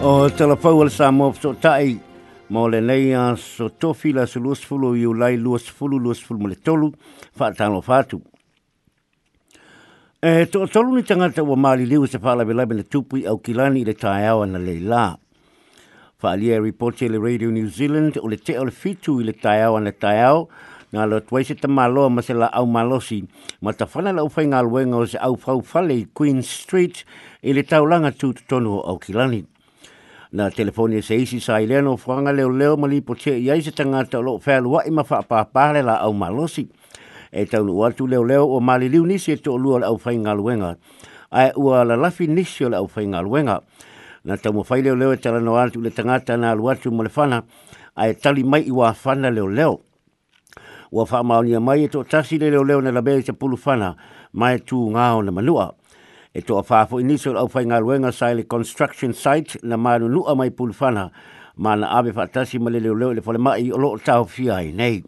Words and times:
O 0.00 0.30
te 0.30 0.46
la 0.46 0.54
pau 0.54 0.78
ala 0.80 0.90
sa 0.94 1.08
mo 1.10 1.32
tai 1.58 1.98
mo 2.50 2.68
le 2.70 2.78
nei 2.80 3.10
a 3.18 3.34
so 3.34 3.66
tofi 3.68 4.12
la 4.12 4.26
su 4.30 4.38
luas 4.38 4.60
fulu 4.62 4.92
i 4.94 5.02
ulai 5.02 5.34
luas 5.36 5.66
fulu 5.66 5.98
luas 5.98 6.20
fulu 6.22 6.46
le 6.46 6.54
tolu 6.54 6.92
wha 7.36 7.48
tano 7.50 7.80
fatu. 7.82 8.22
E 10.22 10.46
to 10.46 10.66
tolu 10.70 10.94
ni 10.94 11.02
tangata 11.02 11.42
o 11.42 11.56
maali 11.56 11.84
liu 11.84 12.06
se 12.06 12.18
pala 12.20 12.44
vila 12.46 12.64
bina 12.64 12.84
tupui 12.86 13.26
au 13.26 13.42
kilani 13.42 13.82
le 13.84 13.92
tai 13.94 14.22
ao 14.28 14.44
na 14.46 14.58
le 14.58 14.78
la. 14.78 15.16
Wha 16.22 16.30
alia 16.30 16.54
e 16.54 16.60
reporti 16.62 17.08
le 17.10 17.18
Radio 17.18 17.50
New 17.50 17.66
Zealand 17.66 18.20
o 18.22 18.28
le 18.28 18.36
te 18.38 18.56
o 18.56 18.62
le 18.64 18.70
fitu 18.70 19.18
i 19.18 19.24
le 19.26 19.32
tai 19.34 19.64
ao 19.66 19.80
na 19.80 19.90
tai 19.90 20.22
ao 20.22 20.46
na 20.92 21.10
lo 21.10 21.18
tuai 21.26 21.42
se 21.44 21.54
te 21.56 21.66
maloa 21.66 22.08
ma 22.08 22.22
se 22.22 22.34
la 22.38 22.46
au 22.54 22.66
malosi. 22.70 23.18
Ma 23.62 23.72
ta 23.74 23.84
whana 23.90 24.14
la 24.14 24.22
uwhai 24.22 24.46
ngā 24.46 24.62
luenga 24.62 24.96
o 25.02 25.06
se 25.06 25.18
au 25.18 25.34
fau 25.34 25.58
Queen 26.14 26.40
Street 26.42 27.02
i 27.42 27.50
le 27.52 27.62
tau 27.64 27.82
taulanga 27.82 28.12
tu 28.14 28.32
tonu 28.46 28.78
o 28.78 28.80
au 28.94 28.98
Kilani 29.00 29.42
na 30.32 30.50
telefoni 30.50 30.96
e 30.96 31.02
se 31.02 31.16
isi 31.16 31.40
sa 31.40 31.60
i 31.60 31.66
leno 31.66 31.96
fuanga 31.96 32.32
leo 32.32 32.50
leo 32.52 32.76
mali 32.76 33.00
po 33.00 33.14
tia 33.14 33.32
iai 33.36 33.62
se 33.62 33.70
tangata 33.72 34.18
o 34.18 34.22
loo 34.22 34.38
fea 34.38 34.60
lua 34.60 34.84
ima 34.84 35.04
faa 35.04 35.22
pāpāre 35.24 35.82
la 35.84 35.96
au 36.04 36.12
malosi. 36.12 36.68
E 37.32 37.46
taunu 37.46 37.78
watu 37.78 38.06
leo 38.06 38.24
leo 38.24 38.46
o 38.48 38.60
mali 38.60 38.88
liu 38.88 39.06
nisi 39.06 39.32
e 39.32 39.36
to 39.36 39.56
lua 39.58 39.80
la 39.80 39.86
au 39.86 39.98
fai 39.98 40.18
ngaluenga. 40.18 40.76
Ai 41.30 41.50
ua 41.56 41.84
la 41.84 41.96
lafi 41.96 42.26
nisi 42.26 42.64
o 42.64 42.68
la 42.68 42.76
au 42.78 42.88
fai 42.88 43.06
ngaluenga. 43.06 43.60
Na 44.24 44.36
taumu 44.36 44.64
fai 44.64 44.82
leo 44.82 44.96
leo 44.96 45.12
e 45.12 45.16
tala 45.16 45.40
no 45.40 45.56
atu 45.58 45.80
le 45.80 45.90
tangata 45.90 46.36
na 46.36 46.50
alu 46.52 46.64
watu 46.64 46.90
mo 46.92 47.02
le 47.02 47.08
fana. 47.08 47.42
Ai 47.96 48.14
tali 48.14 48.44
mai 48.44 48.68
i 48.68 48.72
fana 48.94 49.30
leo 49.30 49.46
leo. 49.48 49.80
Ua 50.92 51.04
faa 51.06 51.22
maonia 51.22 51.60
mai 51.60 51.84
e 51.84 51.88
to 51.88 52.02
tasi 52.04 52.38
leo 52.38 52.64
leo 52.64 52.80
na 52.80 52.90
labele 52.92 53.22
te 53.24 53.32
pulu 53.32 53.56
fana. 53.56 53.96
Mai 54.32 54.58
tu 54.60 54.90
ngao 54.90 55.22
na 55.22 55.30
manua. 55.32 55.32
Mai 55.32 55.32
tu 55.32 55.32
ngao 55.32 55.32
na 55.32 55.32
manua 55.32 55.74
e 56.34 56.42
toa 56.42 56.62
whaafo 56.68 57.00
inisio 57.00 57.38
au 57.38 57.48
whainga 57.54 57.80
ruenga 57.80 58.12
sa 58.12 58.28
construction 58.42 59.12
site 59.12 59.58
na 59.62 59.76
maru 59.76 60.08
lua 60.08 60.34
mai 60.36 60.50
pulwhana 60.50 61.10
ma 61.56 61.74
na 61.76 61.88
awe 61.88 62.12
whaatasi 62.12 62.58
ma 62.58 62.70
le 62.70 62.80
leo 62.80 62.94
leo 62.94 63.12
le 63.14 63.22
whale 63.24 63.38
mai 63.38 63.72
o 63.72 63.78
loo 63.78 63.96
tau 63.98 64.24
fiai 64.24 64.72
nei. 64.72 65.02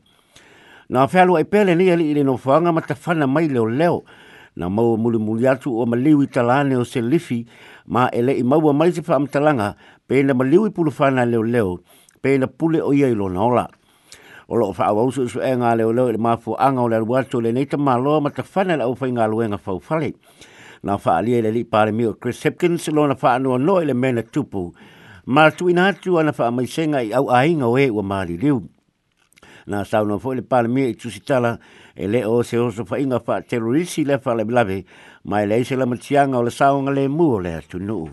Nā 0.91 1.06
whealu 1.06 1.36
ai 1.36 1.44
pēle 1.47 1.77
ni 1.77 1.91
ali 1.91 2.11
ili 2.11 2.25
no 2.25 2.34
whanga 2.36 2.72
ma 2.72 2.81
tawhana 2.81 3.27
mai 3.27 3.48
leo 3.48 3.67
leo 3.69 4.03
na 4.56 4.69
maua 4.69 4.97
muli 4.97 5.19
muli 5.19 5.47
atu 5.47 5.77
o 5.81 5.86
maliwi 5.86 6.27
talane 6.27 6.75
o 6.77 6.84
se 6.84 7.00
lifi 7.03 7.44
ma 7.87 8.09
ele 8.12 8.33
i 8.34 8.42
maua 8.42 8.72
mai 8.72 8.91
se 8.92 9.00
whaamtalanga 9.06 9.75
pēna 10.09 10.34
maliwi 10.34 10.70
pulwhana 10.70 11.25
leo 11.25 11.42
leo 11.42 11.78
pēna 12.25 12.48
pule 12.48 12.81
o 12.83 12.92
iai 12.92 13.14
lo 13.14 13.28
na 13.28 13.41
ola. 13.41 13.69
O 14.48 14.56
loo 14.56 14.72
wha 14.72 14.87
awa 14.87 15.05
usu 15.06 15.22
usu 15.28 15.39
e 15.39 15.53
ngā 15.55 15.77
leo 15.78 15.92
leo 15.94 16.11
le 16.11 16.19
mafu 16.19 16.56
anga 16.59 16.83
o 16.83 16.89
le 16.89 16.97
aruato 16.97 17.39
le 17.41 17.53
neita 17.53 17.77
maloa 17.78 18.20
ma 18.20 18.31
tawhana 18.31 18.77
le 18.77 18.83
au 18.84 18.97
whainga 18.98 19.28
luenga 19.28 19.61
whau 19.66 19.78
whalei 19.78 20.14
na 20.83 20.97
fa 20.97 21.17
ali 21.20 21.36
li 21.53 21.64
pare 21.64 21.92
mio 21.92 22.14
Chris 22.17 22.42
Hipkins 22.45 22.89
lo 22.89 23.06
na 23.06 23.14
fa 23.14 23.39
no 23.39 23.56
no 23.56 23.78
le 23.81 23.92
mena 23.92 24.23
tupu 24.23 24.73
ma 25.27 25.50
tu 25.50 25.69
tu 26.00 26.19
ana 26.19 26.33
fa 26.33 26.50
mai 26.50 26.67
senga 26.67 27.00
i 27.05 27.12
au 27.12 27.28
ai 27.28 27.53
nga 27.55 27.69
we 27.69 27.91
wa 27.91 28.03
mali 28.03 28.37
liu 28.41 28.64
na 29.67 29.84
sa 29.84 30.03
no 30.03 30.19
fo 30.19 30.33
le 30.33 30.45
mi 30.69 30.95
tu 30.95 31.11
sitala 31.11 31.59
ele 31.95 32.25
o 32.25 32.42
se 32.42 32.56
o 32.56 32.70
so 32.70 32.84
fa 32.84 32.97
inga 32.98 33.20
fa 33.20 33.42
terrorisi 33.42 34.05
le 34.05 34.19
fa 34.19 34.34
le 34.34 34.45
blave 34.45 34.84
mai 35.25 35.45
le 35.47 35.62
se 35.64 35.77
la 35.77 35.84
mtsianga 35.87 36.39
o 36.41 36.42
le 36.42 36.50
sa 36.50 36.72
nga 36.72 36.91
le 36.92 37.09
mu 37.09 37.39
le 37.41 37.61
tu 37.69 37.78
no 37.78 38.09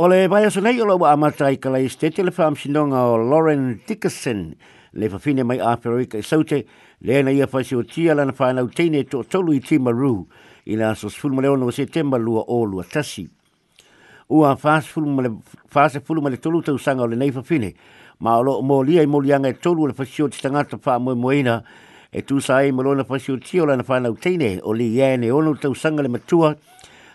O 0.00 0.08
le 0.08 0.28
vai 0.32 0.46
aso 0.48 0.60
nei 0.64 0.80
o 0.80 0.86
lo 0.88 0.96
wa 0.96 1.12
amatai 1.12 1.58
kalai 1.60 1.84
stete 1.88 2.22
le 2.24 2.30
famsinonga 2.32 2.96
o 3.04 3.16
Lauren 3.20 3.82
Dickerson, 3.84 4.56
le 4.92 5.08
fafine 5.08 5.42
mai 5.44 5.58
Aperoika 5.58 6.18
i 6.18 6.22
saute, 6.22 6.66
le 7.00 7.18
ana 7.18 7.30
ia 7.30 7.46
fasi 7.46 7.74
o 7.76 7.82
tia 7.82 8.14
lana 8.14 8.32
whanau 8.32 8.68
teine 8.72 9.04
to 9.08 9.22
tolu 9.22 9.54
i 9.54 9.60
Timaru 9.60 10.26
i 10.66 10.74
nga 10.76 10.94
sos 10.94 11.14
fulma 11.14 11.42
leono 11.42 11.66
o 11.66 11.70
setemba 11.70 12.18
lua 12.18 12.44
o 12.48 12.64
lua 12.64 12.84
tasi. 12.84 13.28
Ua 14.28 14.56
fasa 14.56 14.82
fulma 16.02 16.30
le 16.30 16.36
tolu 16.38 16.62
tau 16.62 16.78
sanga 16.78 17.02
o 17.02 17.06
le 17.06 17.16
nei 17.16 17.30
fafine, 17.30 17.72
ma 18.18 18.36
o 18.36 18.42
lo 18.42 18.62
mo 18.62 18.80
lia 18.82 19.02
i 19.02 19.06
mo 19.06 19.18
lianga 19.20 19.48
e 19.48 19.54
tolu 19.58 19.86
le 19.86 19.92
fasi 19.92 20.22
o 20.22 20.28
ti 20.28 20.40
tangata 20.40 20.78
wha 20.82 20.98
moe 20.98 21.14
moeina 21.14 21.62
e 22.10 22.22
tu 22.24 22.40
sa 22.40 22.62
e 22.62 22.70
na 22.72 22.82
lona 22.82 23.04
fasi 23.04 23.30
o 23.32 23.36
tia 23.38 23.64
lana 23.66 23.84
whanau 23.86 24.16
teine 24.18 24.58
o 24.62 24.72
li 24.72 24.90
iene 24.96 25.30
ono 25.30 25.54
tau 25.54 25.74
sanga 25.74 26.02
le 26.02 26.08
matua 26.08 26.56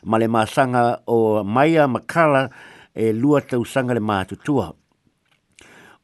ma 0.04 0.18
le 0.18 0.28
maa 0.28 0.46
sanga 0.46 1.02
o 1.06 1.44
Maia 1.44 1.88
Makala 1.88 2.50
e 2.94 3.12
lua 3.12 3.42
tau 3.42 3.64
sanga 3.66 3.94
le 3.94 4.00
maa 4.00 4.24
tutua. 4.24 4.74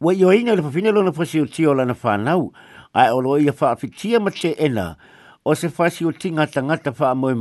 Wa 0.02 0.10
yo 0.18 0.32
ina 0.34 0.56
le 0.58 0.64
fafine 0.66 0.92
lona 0.92 1.12
fasi 1.14 1.40
o 1.46 1.46
tio 1.46 1.76
lana 1.78 1.94
whanau. 1.94 2.50
Ai 2.92 3.12
o 3.14 3.20
loa 3.22 3.38
ia 3.40 3.54
faa 3.54 3.76
fitia 3.78 4.18
ma 4.20 4.32
te 4.34 4.50
ena. 4.58 4.98
O 5.46 5.54
se 5.54 5.70
fasi 5.70 6.06
o 6.10 6.12
ti 6.12 6.32
ngata 6.32 6.64
ngata 6.64 6.90
faa 6.92 7.14
moe 7.14 7.36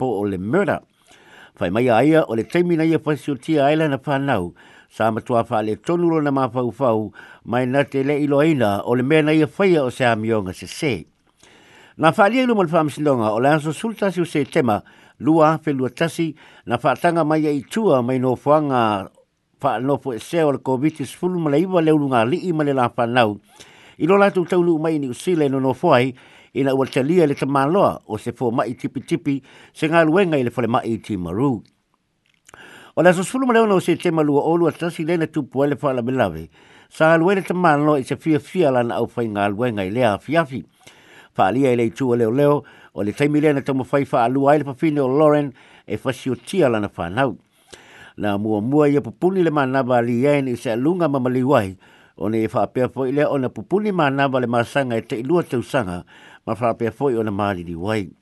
po 0.00 0.06
o 0.18 0.22
le 0.24 0.38
mera. 0.38 0.80
Fai 1.54 1.68
mai 1.68 1.90
aia 1.92 2.24
o 2.24 2.34
le 2.34 2.44
teimina 2.44 2.84
ia 2.88 2.98
fasi 2.98 3.30
o 3.30 3.34
tia 3.36 3.66
aila 3.66 3.86
na 3.88 3.98
whanau. 3.98 4.54
Sa 4.88 5.10
matua 5.12 5.44
faa 5.44 5.60
le 5.60 5.76
tonu 5.76 6.08
lona 6.08 6.32
ma 6.32 6.48
fau 6.48 6.72
fau. 6.72 7.12
Mai 7.44 7.66
na 7.66 7.84
te 7.84 8.02
le 8.02 8.16
ilo 8.16 8.38
aina 8.40 8.80
o 8.82 8.94
le 8.94 9.02
mea 9.02 9.30
ia 9.34 9.46
faya 9.46 9.84
o 9.84 9.90
se 9.90 10.04
amionga 10.08 10.54
se 10.56 10.66
se. 10.66 11.04
Na 11.98 12.12
faa 12.12 12.28
lia 12.32 12.48
ilu 12.48 12.56
mal 12.56 12.68
faa 12.68 12.82
msindonga 12.84 13.28
o 13.30 13.38
le 13.40 13.48
anso 13.52 13.72
sultasi 13.76 14.22
o 14.22 14.24
se 14.24 14.44
tema. 14.48 14.80
Lua 15.18 15.58
fe 15.62 15.72
lua 15.76 15.90
tasi 15.90 16.34
na 16.64 16.78
faa 16.80 16.94
tanga 16.96 17.24
mai 17.24 17.44
ia 17.44 17.52
itua 17.52 18.00
mai 18.02 18.16
no 18.18 18.36
fuanga 18.36 19.10
fa 19.60 19.78
no 19.78 19.98
po 20.00 20.14
e 20.14 20.18
se 20.18 20.42
o 20.42 20.52
le 20.52 20.58
covid 20.58 20.94
is 21.04 21.12
full 21.14 21.36
ma 21.38 21.50
le 21.50 21.58
iwa 21.60 21.82
le 21.82 21.92
unga 21.92 22.24
i 22.32 22.52
ma 22.52 22.64
la 22.64 22.88
fa 22.88 23.04
nau 23.06 23.36
i 24.02 24.06
lo 24.06 24.16
la 24.16 24.30
tu 24.32 24.44
tau 24.48 24.62
lu 24.62 24.80
mai 24.80 24.98
ni 24.98 25.08
usile 25.08 25.48
no 25.52 25.60
no 25.60 25.74
foi 25.74 26.14
i 26.58 26.62
na 26.64 26.72
wata 26.72 27.02
lia 27.04 27.26
le 27.28 27.34
tamaloa 27.34 28.00
o 28.08 28.16
se 28.18 28.32
fo 28.32 28.50
mai 28.50 28.74
tipi 28.74 29.00
tipi 29.00 29.42
se 29.72 29.86
ngā 29.86 30.04
luenga 30.08 30.38
i 30.40 30.42
le 30.42 30.50
fole 30.50 30.66
mai 30.66 30.96
ti 30.98 31.16
maru. 31.16 31.60
O 32.96 33.02
la 33.02 33.12
sosfulu 33.12 33.46
ma 33.46 33.52
leona 33.52 33.74
o 33.76 33.80
se 33.80 33.94
tema 33.96 34.22
lua 34.22 34.42
olu 34.42 34.66
a 34.66 34.72
tasi 34.72 35.04
lena 35.04 35.26
tupu 35.26 35.62
ele 35.64 35.76
fa 35.76 35.92
la 35.92 36.02
belave 36.02 36.48
Sa 36.90 37.12
alue 37.14 37.36
le 37.38 37.42
tamaloa 37.42 38.00
i 38.00 38.04
se 38.04 38.16
fia 38.16 38.40
fia 38.42 38.70
la 38.74 38.82
na 38.82 38.94
au 38.98 39.06
fai 39.06 39.28
ngā 39.30 39.46
luenga 39.54 39.84
i 39.86 39.90
le 39.94 40.02
a 40.02 40.16
fiafi. 40.18 40.64
Fa 41.30 41.46
alia 41.52 41.70
i 41.70 41.76
le 41.78 41.86
i 41.86 41.92
tua 41.94 42.16
leo 42.16 42.32
leo 42.34 42.64
o 42.94 43.02
le 43.06 43.12
taimi 43.12 43.40
lena 43.40 43.62
tamo 43.62 43.84
fai 43.86 44.04
fa 44.04 44.24
alua 44.26 44.56
i 44.58 44.58
le 44.58 44.64
pafine 44.64 44.98
o 44.98 45.06
loren 45.06 45.52
e 45.86 45.96
fasio 45.96 46.34
tia 46.34 46.66
la 46.68 46.80
na 46.80 46.88
fa 46.88 47.06
nau 47.08 47.36
na 48.20 48.36
mua 48.36 48.60
mua 48.60 48.84
ia 48.92 49.00
pupuni 49.00 49.40
le 49.42 49.48
manawa 49.50 50.04
li 50.04 50.22
yen 50.28 50.48
i 50.52 50.52
se 50.56 50.76
lunga 50.76 51.08
mamali 51.08 51.40
o 52.20 52.28
ne 52.28 52.44
fa 52.52 52.68
pe 52.68 52.84
fo 52.92 53.08
ile 53.08 53.24
o 53.24 53.40
ne 53.40 53.48
pupuni 53.48 53.92
manawa 53.96 54.40
le 54.44 54.46
masanga 54.46 54.96
e 54.96 55.00
te 55.00 55.16
ilua 55.16 55.42
te 55.42 55.56
usanga 55.56 56.04
ma 56.46 56.52
fa 56.54 56.76
pe 56.76 56.92
fo 56.92 57.08
i 57.08 57.16
o 57.16 57.22
ne 57.24 57.32
mali 57.32 57.64
li 57.64 57.72
wai 57.74 58.12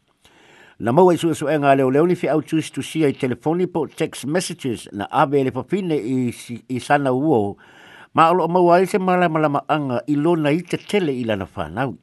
na 0.78 0.92
mau 0.94 1.10
isu 1.10 1.34
isu 1.34 1.50
enga 1.50 1.74
leo 1.74 1.90
leo 1.90 2.06
ni 2.06 2.14
fi 2.14 2.28
au 2.30 2.38
tusi 2.42 2.70
tu 2.72 2.82
si 2.82 3.02
ai 3.04 3.12
telefoni 3.12 3.66
po 3.66 3.86
text 3.90 4.24
messages 4.24 4.86
na 4.94 5.10
abe 5.10 5.42
le 5.42 5.50
papine 5.50 5.98
i, 5.98 6.30
i 6.70 6.78
sana 6.80 7.10
uo 7.10 7.58
ma 8.14 8.30
alo 8.30 8.44
o 8.46 8.48
mawai 8.48 8.86
se 8.86 8.98
malama 9.02 9.40
lama 9.42 9.64
anga 9.66 10.02
ilo 10.06 10.36
na 10.38 10.54
i 10.54 10.62
te 10.62 10.78
tele 10.78 11.10
i 11.10 11.24
lana 11.26 11.42
whanau 11.54 11.98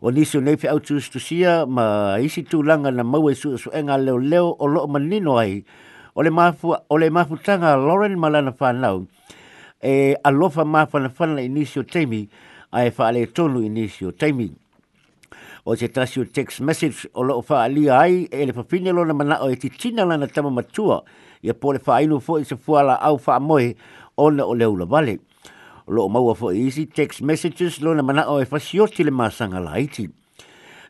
o 0.00 0.08
nisi 0.10 0.40
nei 0.40 0.56
fi 0.56 0.66
autus 0.72 1.12
tu 1.12 1.20
sia 1.20 1.68
ma 1.68 2.16
isi 2.18 2.40
tu 2.42 2.62
langa 2.64 2.88
na 2.90 3.04
mau 3.04 3.28
isu 3.28 3.52
isu 3.60 3.68
enga 3.76 4.00
leo 4.00 4.16
leo 4.16 4.56
o 4.56 4.64
lo 4.66 4.88
manino 4.88 5.36
ai 5.36 5.60
ole 6.16 6.30
mafu 6.30 6.76
ole 6.90 7.10
mafu 7.10 7.36
tanga 7.36 7.76
Lauren 7.76 8.16
Malana 8.20 8.52
Fanau 8.52 9.06
e 9.82 10.14
alofa 10.24 10.64
mafu 10.64 10.98
na 10.98 11.08
fana 11.08 11.42
inisio 11.42 11.82
temi 11.82 12.28
ai 12.72 12.90
fa 12.90 13.06
ale 13.08 13.26
tonu 13.26 13.60
inisio 13.62 14.12
temi 14.12 14.52
o 15.66 15.74
se 15.76 15.88
tasi 15.88 16.20
o 16.20 16.24
text 16.24 16.60
message 16.60 17.06
o 17.14 17.22
lo 17.22 17.40
fa 17.42 17.62
ali 17.64 17.88
ai 17.90 18.28
e 18.30 18.46
le 18.46 18.52
fafine 18.52 18.92
lo 18.92 19.04
na 19.04 19.14
mana 19.14 19.38
o 19.40 19.50
e 19.50 19.56
titina 19.56 20.04
lana 20.04 20.26
tama 20.26 20.50
matua 20.50 21.02
i 21.42 21.48
a 21.50 21.54
pole 21.54 21.78
fa 21.78 21.96
ainu 21.96 22.20
fo 22.20 22.38
i 22.38 22.44
se 22.44 22.56
fuala 22.56 23.00
au 23.00 23.18
fa 23.18 23.36
amoe 23.40 23.74
o 24.16 24.30
na 24.30 24.44
o 24.44 24.54
leula 24.54 24.84
vale 24.84 25.18
lo 25.88 26.08
maua 26.08 26.34
fo 26.34 26.52
easy 26.52 26.86
text 26.86 27.22
messages 27.22 27.80
lo 27.80 27.94
na 27.94 28.02
mana 28.02 28.28
o 28.28 28.40
e 28.40 28.44
fasioti 28.44 29.02
le 29.04 29.10
masanga 29.10 29.60
la 29.60 29.78
iti 29.80 30.10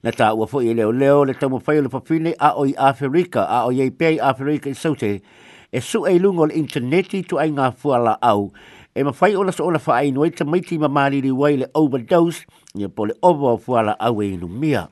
na 0.03 0.11
ta 0.11 0.33
ua 0.35 0.47
fo 0.51 0.59
i 0.61 0.69
e 0.75 0.75
leo 0.75 0.91
leo 0.93 1.23
le 1.25 1.35
tau 1.39 1.47
mawhai 1.51 1.79
le 1.87 1.89
papine 1.89 2.33
a 2.39 2.51
o 2.59 2.67
i 2.67 2.75
Afrika, 2.77 3.47
a 3.49 3.67
o 3.71 3.71
i 3.71 3.87
pei 3.91 4.19
Afrika 4.19 4.67
i 4.69 4.75
saute, 4.75 5.23
e 5.71 5.81
su 5.81 6.03
e 6.07 6.19
lungo 6.19 6.47
le 6.47 6.55
interneti 6.59 7.23
tu 7.23 7.39
ai 7.39 7.53
ngā 7.55 7.71
fuala 7.79 8.17
au, 8.19 8.51
e 8.95 9.03
mawhai 9.07 9.37
o 9.39 9.47
so 9.55 9.67
ona 9.67 9.79
fa 9.79 10.01
ai 10.03 10.11
nuai 10.11 10.33
ta 10.35 10.45
maiti 10.45 10.79
ma 10.79 10.89
maliri 10.89 11.31
wai 11.31 11.57
le 11.63 11.67
overdose, 11.79 12.43
ni 12.75 12.89
po 12.89 13.07
le 13.07 13.15
ovo 13.23 13.55
fuala 13.57 13.95
au 14.01 14.19
e 14.23 14.33
inu 14.35 14.49
mia. 14.49 14.89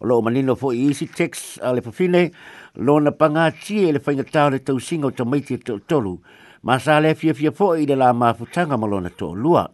O 0.00 0.06
loo 0.06 0.20
manino 0.20 0.54
fo 0.54 0.72
i 0.74 0.90
isi 0.92 1.06
text 1.08 1.58
a 1.62 1.72
le 1.72 1.80
papine, 1.80 2.30
na 2.76 3.10
panga 3.12 3.50
tia 3.50 3.88
e 3.88 3.92
le 3.92 3.98
whaingatau 3.98 4.50
le 4.50 4.58
tau 4.58 4.78
singa 4.78 5.06
o 5.06 5.10
ta 5.10 5.24
maiti 5.24 5.54
e 5.54 5.58
tolu, 5.88 6.18
ma 6.62 6.78
sa 6.78 7.00
le 7.00 7.14
fia 7.14 7.32
fia 7.32 7.50
fo 7.50 7.74
i 7.76 7.86
le 7.86 7.94
la 7.96 8.12
mafutanga 8.12 8.76
ma 8.76 8.86
lona 8.86 9.08
to 9.08 9.32
lua 9.32 9.64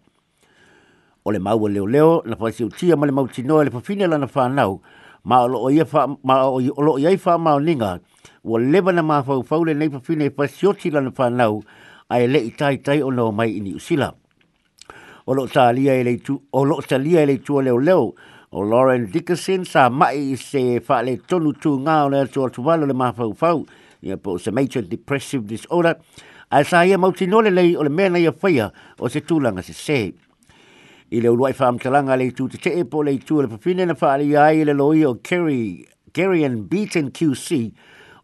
o 1.26 1.32
le 1.32 1.38
maua 1.38 1.70
leo 1.70 1.86
leo 1.86 2.22
na 2.26 2.36
pa 2.36 2.52
siu 2.52 2.68
tia 2.68 2.96
ma 2.96 3.06
le 3.06 3.12
mauti 3.12 3.42
noa 3.42 3.64
le 3.64 3.70
pafine 3.70 4.04
la 4.06 4.18
na 4.20 4.28
whanau 4.34 4.80
ma 5.24 5.38
o 5.40 5.48
loo 5.48 5.70
ia 5.70 5.84
ma 6.22 6.34
o 6.44 6.60
loo 6.60 6.98
ia 7.00 7.10
i 7.16 7.18
wha 7.24 7.38
mao 7.38 7.60
ninga 7.60 7.98
ua 8.44 8.60
lewa 8.60 8.92
na 8.92 9.02
maa 9.02 9.22
fau 9.22 9.42
fau 9.42 9.64
le 9.64 9.72
nei 9.74 9.88
pafine 9.88 10.28
pa 10.30 10.44
siu 10.48 10.74
la 10.92 11.00
na 11.00 11.10
whanau 11.16 11.62
a 12.12 12.20
e 12.20 12.26
le 12.28 12.38
i 12.44 12.50
tai 12.52 12.76
tai 12.80 13.00
o 13.00 13.08
noa 13.10 13.32
mai 13.32 13.56
ini 13.56 13.72
usila 13.72 14.12
o 15.26 15.32
loo 15.34 15.46
ta 15.48 15.72
lia 15.72 15.94
e 15.96 16.04
leitu 16.04 16.36
o 16.52 16.64
loo 16.64 16.82
ta 16.84 16.98
lia 16.98 17.22
e 17.24 17.26
leitu 17.26 17.56
o 17.56 17.60
leo 17.62 17.78
leo 17.80 18.12
o 18.52 18.62
Lauren 18.62 19.08
Dickerson 19.10 19.64
sa 19.64 19.88
mai 19.88 20.36
i 20.36 20.36
se 20.36 20.78
wha 20.84 21.00
le 21.02 21.16
tonu 21.24 21.54
tu 21.56 21.78
ngā 21.80 22.04
o 22.04 22.08
le 22.12 22.20
atua 22.20 22.50
tuwalo 22.52 22.84
le 22.86 22.92
maa 22.92 23.16
fau 23.16 23.32
fau 23.32 23.64
ia 24.02 24.16
po 24.20 24.36
se 24.38 24.50
major 24.52 24.84
depressive 24.84 25.48
disorder 25.48 25.96
a 26.52 26.60
sa 26.68 26.84
ia 26.84 26.98
mauti 27.00 27.26
nole 27.26 27.48
lei 27.48 27.72
o 27.76 27.82
le 27.82 27.88
mena 27.88 28.20
ia 28.20 28.30
whaia 28.42 28.68
o 29.00 29.08
se 29.08 29.24
tūlanga 29.24 29.64
se 29.64 29.72
sehi 29.72 30.12
i 31.12 31.20
le 31.20 31.28
uruai 31.28 31.52
wha 31.58 31.66
amtalanga 31.68 32.16
le 32.16 32.30
tū 32.32 32.48
te 32.50 32.58
te 32.58 32.70
le 32.76 33.12
tū 33.20 33.42
le 33.42 33.48
papine 33.48 33.84
na 33.86 33.92
whaari 33.92 34.36
ai 34.36 34.64
le 34.64 34.72
loi 34.72 35.04
o 35.04 35.14
Kerry, 35.14 35.86
Kerry 36.12 36.44
and 36.44 36.68
Beaton 36.70 37.10
QC 37.10 37.72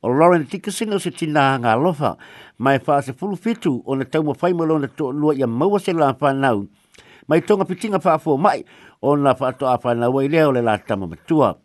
o 0.02 0.08
Lauren 0.08 0.44
Dickerson 0.48 0.92
o 0.94 0.98
se 0.98 1.10
tina 1.10 1.58
ngā 1.60 1.76
lofa 1.76 2.14
mai 2.58 2.78
wha 2.86 3.02
se 3.02 3.12
fulu 3.12 3.36
fitu 3.36 3.82
o 3.84 3.94
na 3.94 4.04
tau 4.04 4.22
ma 4.22 4.32
whai 4.32 4.52
malo 4.52 4.78
na 4.78 4.86
to 4.88 5.10
lua 5.12 5.34
i 5.34 5.44
maua 5.44 5.78
se 5.80 5.92
la 5.92 6.12
whanau 6.12 6.68
mai 7.28 7.40
tonga 7.40 7.64
pitinga 7.64 8.00
wha 8.00 8.16
fō 8.16 8.38
mai 8.40 8.64
o 9.02 9.14
na 9.16 9.34
wha 9.38 9.52
to 9.52 9.66
a 9.66 9.76
whanau 9.76 10.18
ai 10.20 10.28
leo 10.28 10.50
le 10.52 10.62
la 10.62 10.78
tama 10.78 11.06
matua 11.06 11.56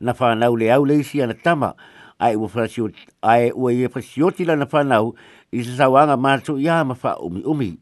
na 0.00 0.12
whanau 0.12 0.56
le 0.58 0.68
au 0.76 0.84
leisi 0.84 1.22
ana 1.22 1.34
tama 1.34 1.72
ai 2.20 2.36
ua 2.36 2.48
whanau 2.54 2.90
ai 3.22 3.50
ua 3.50 3.72
i 3.72 3.84
a 3.84 3.88
whasioti 3.88 4.44
la 4.44 4.54
na 4.60 4.68
whanau 4.72 5.14
i 5.52 5.64
se 5.64 5.72
sawanga 5.76 6.16
mātu 6.20 6.58
i 6.60 6.68
a 6.68 6.82
ma 6.84 6.94
wha 7.02 7.16
umi 7.16 7.42
umi 7.46 7.72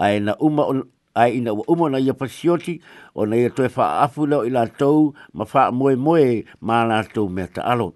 ai 0.00 0.18
na 0.20 0.32
uma 0.40 0.64
o 0.64 0.80
ai 1.14 1.36
ina 1.38 1.52
ua 1.54 1.64
uma 1.68 1.84
ona 1.84 1.98
ia 1.98 2.14
pasioti 2.14 2.80
ona 3.14 3.36
ia 3.36 3.50
toe 3.50 3.68
faaafu 3.68 4.26
leo 4.26 4.42
i 4.46 4.50
latou 4.50 5.14
ma 5.32 5.44
faamoemoe 5.44 6.44
ma 6.60 6.84
latou 6.90 7.28
mea 7.28 7.46
taalo 7.46 7.92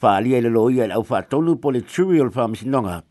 faaalia 0.00 0.38
i 0.42 0.44
lelo 0.46 0.66
ia 0.70 0.84
i 0.84 0.88
le 0.90 0.94
au 0.94 1.04
faatonu 1.06 1.54
po 1.62 1.70
le 1.72 1.80
turio 1.80 2.24
le 2.26 2.30
faamasinoga 2.34 3.02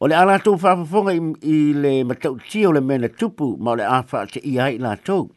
o 0.00 0.08
le 0.10 0.14
a 0.18 0.24
latou 0.26 0.58
faafofoga 0.58 1.14
i 1.54 1.56
le 1.82 1.92
matautia 2.04 2.68
o 2.68 2.72
le 2.74 2.80
mea 2.82 3.08
tupu 3.08 3.54
ma 3.58 3.70
o 3.70 3.76
le 3.76 3.86
a 3.86 4.02
i 4.42 4.58
ai 4.60 4.74
i 4.74 4.78
latou 4.82 5.30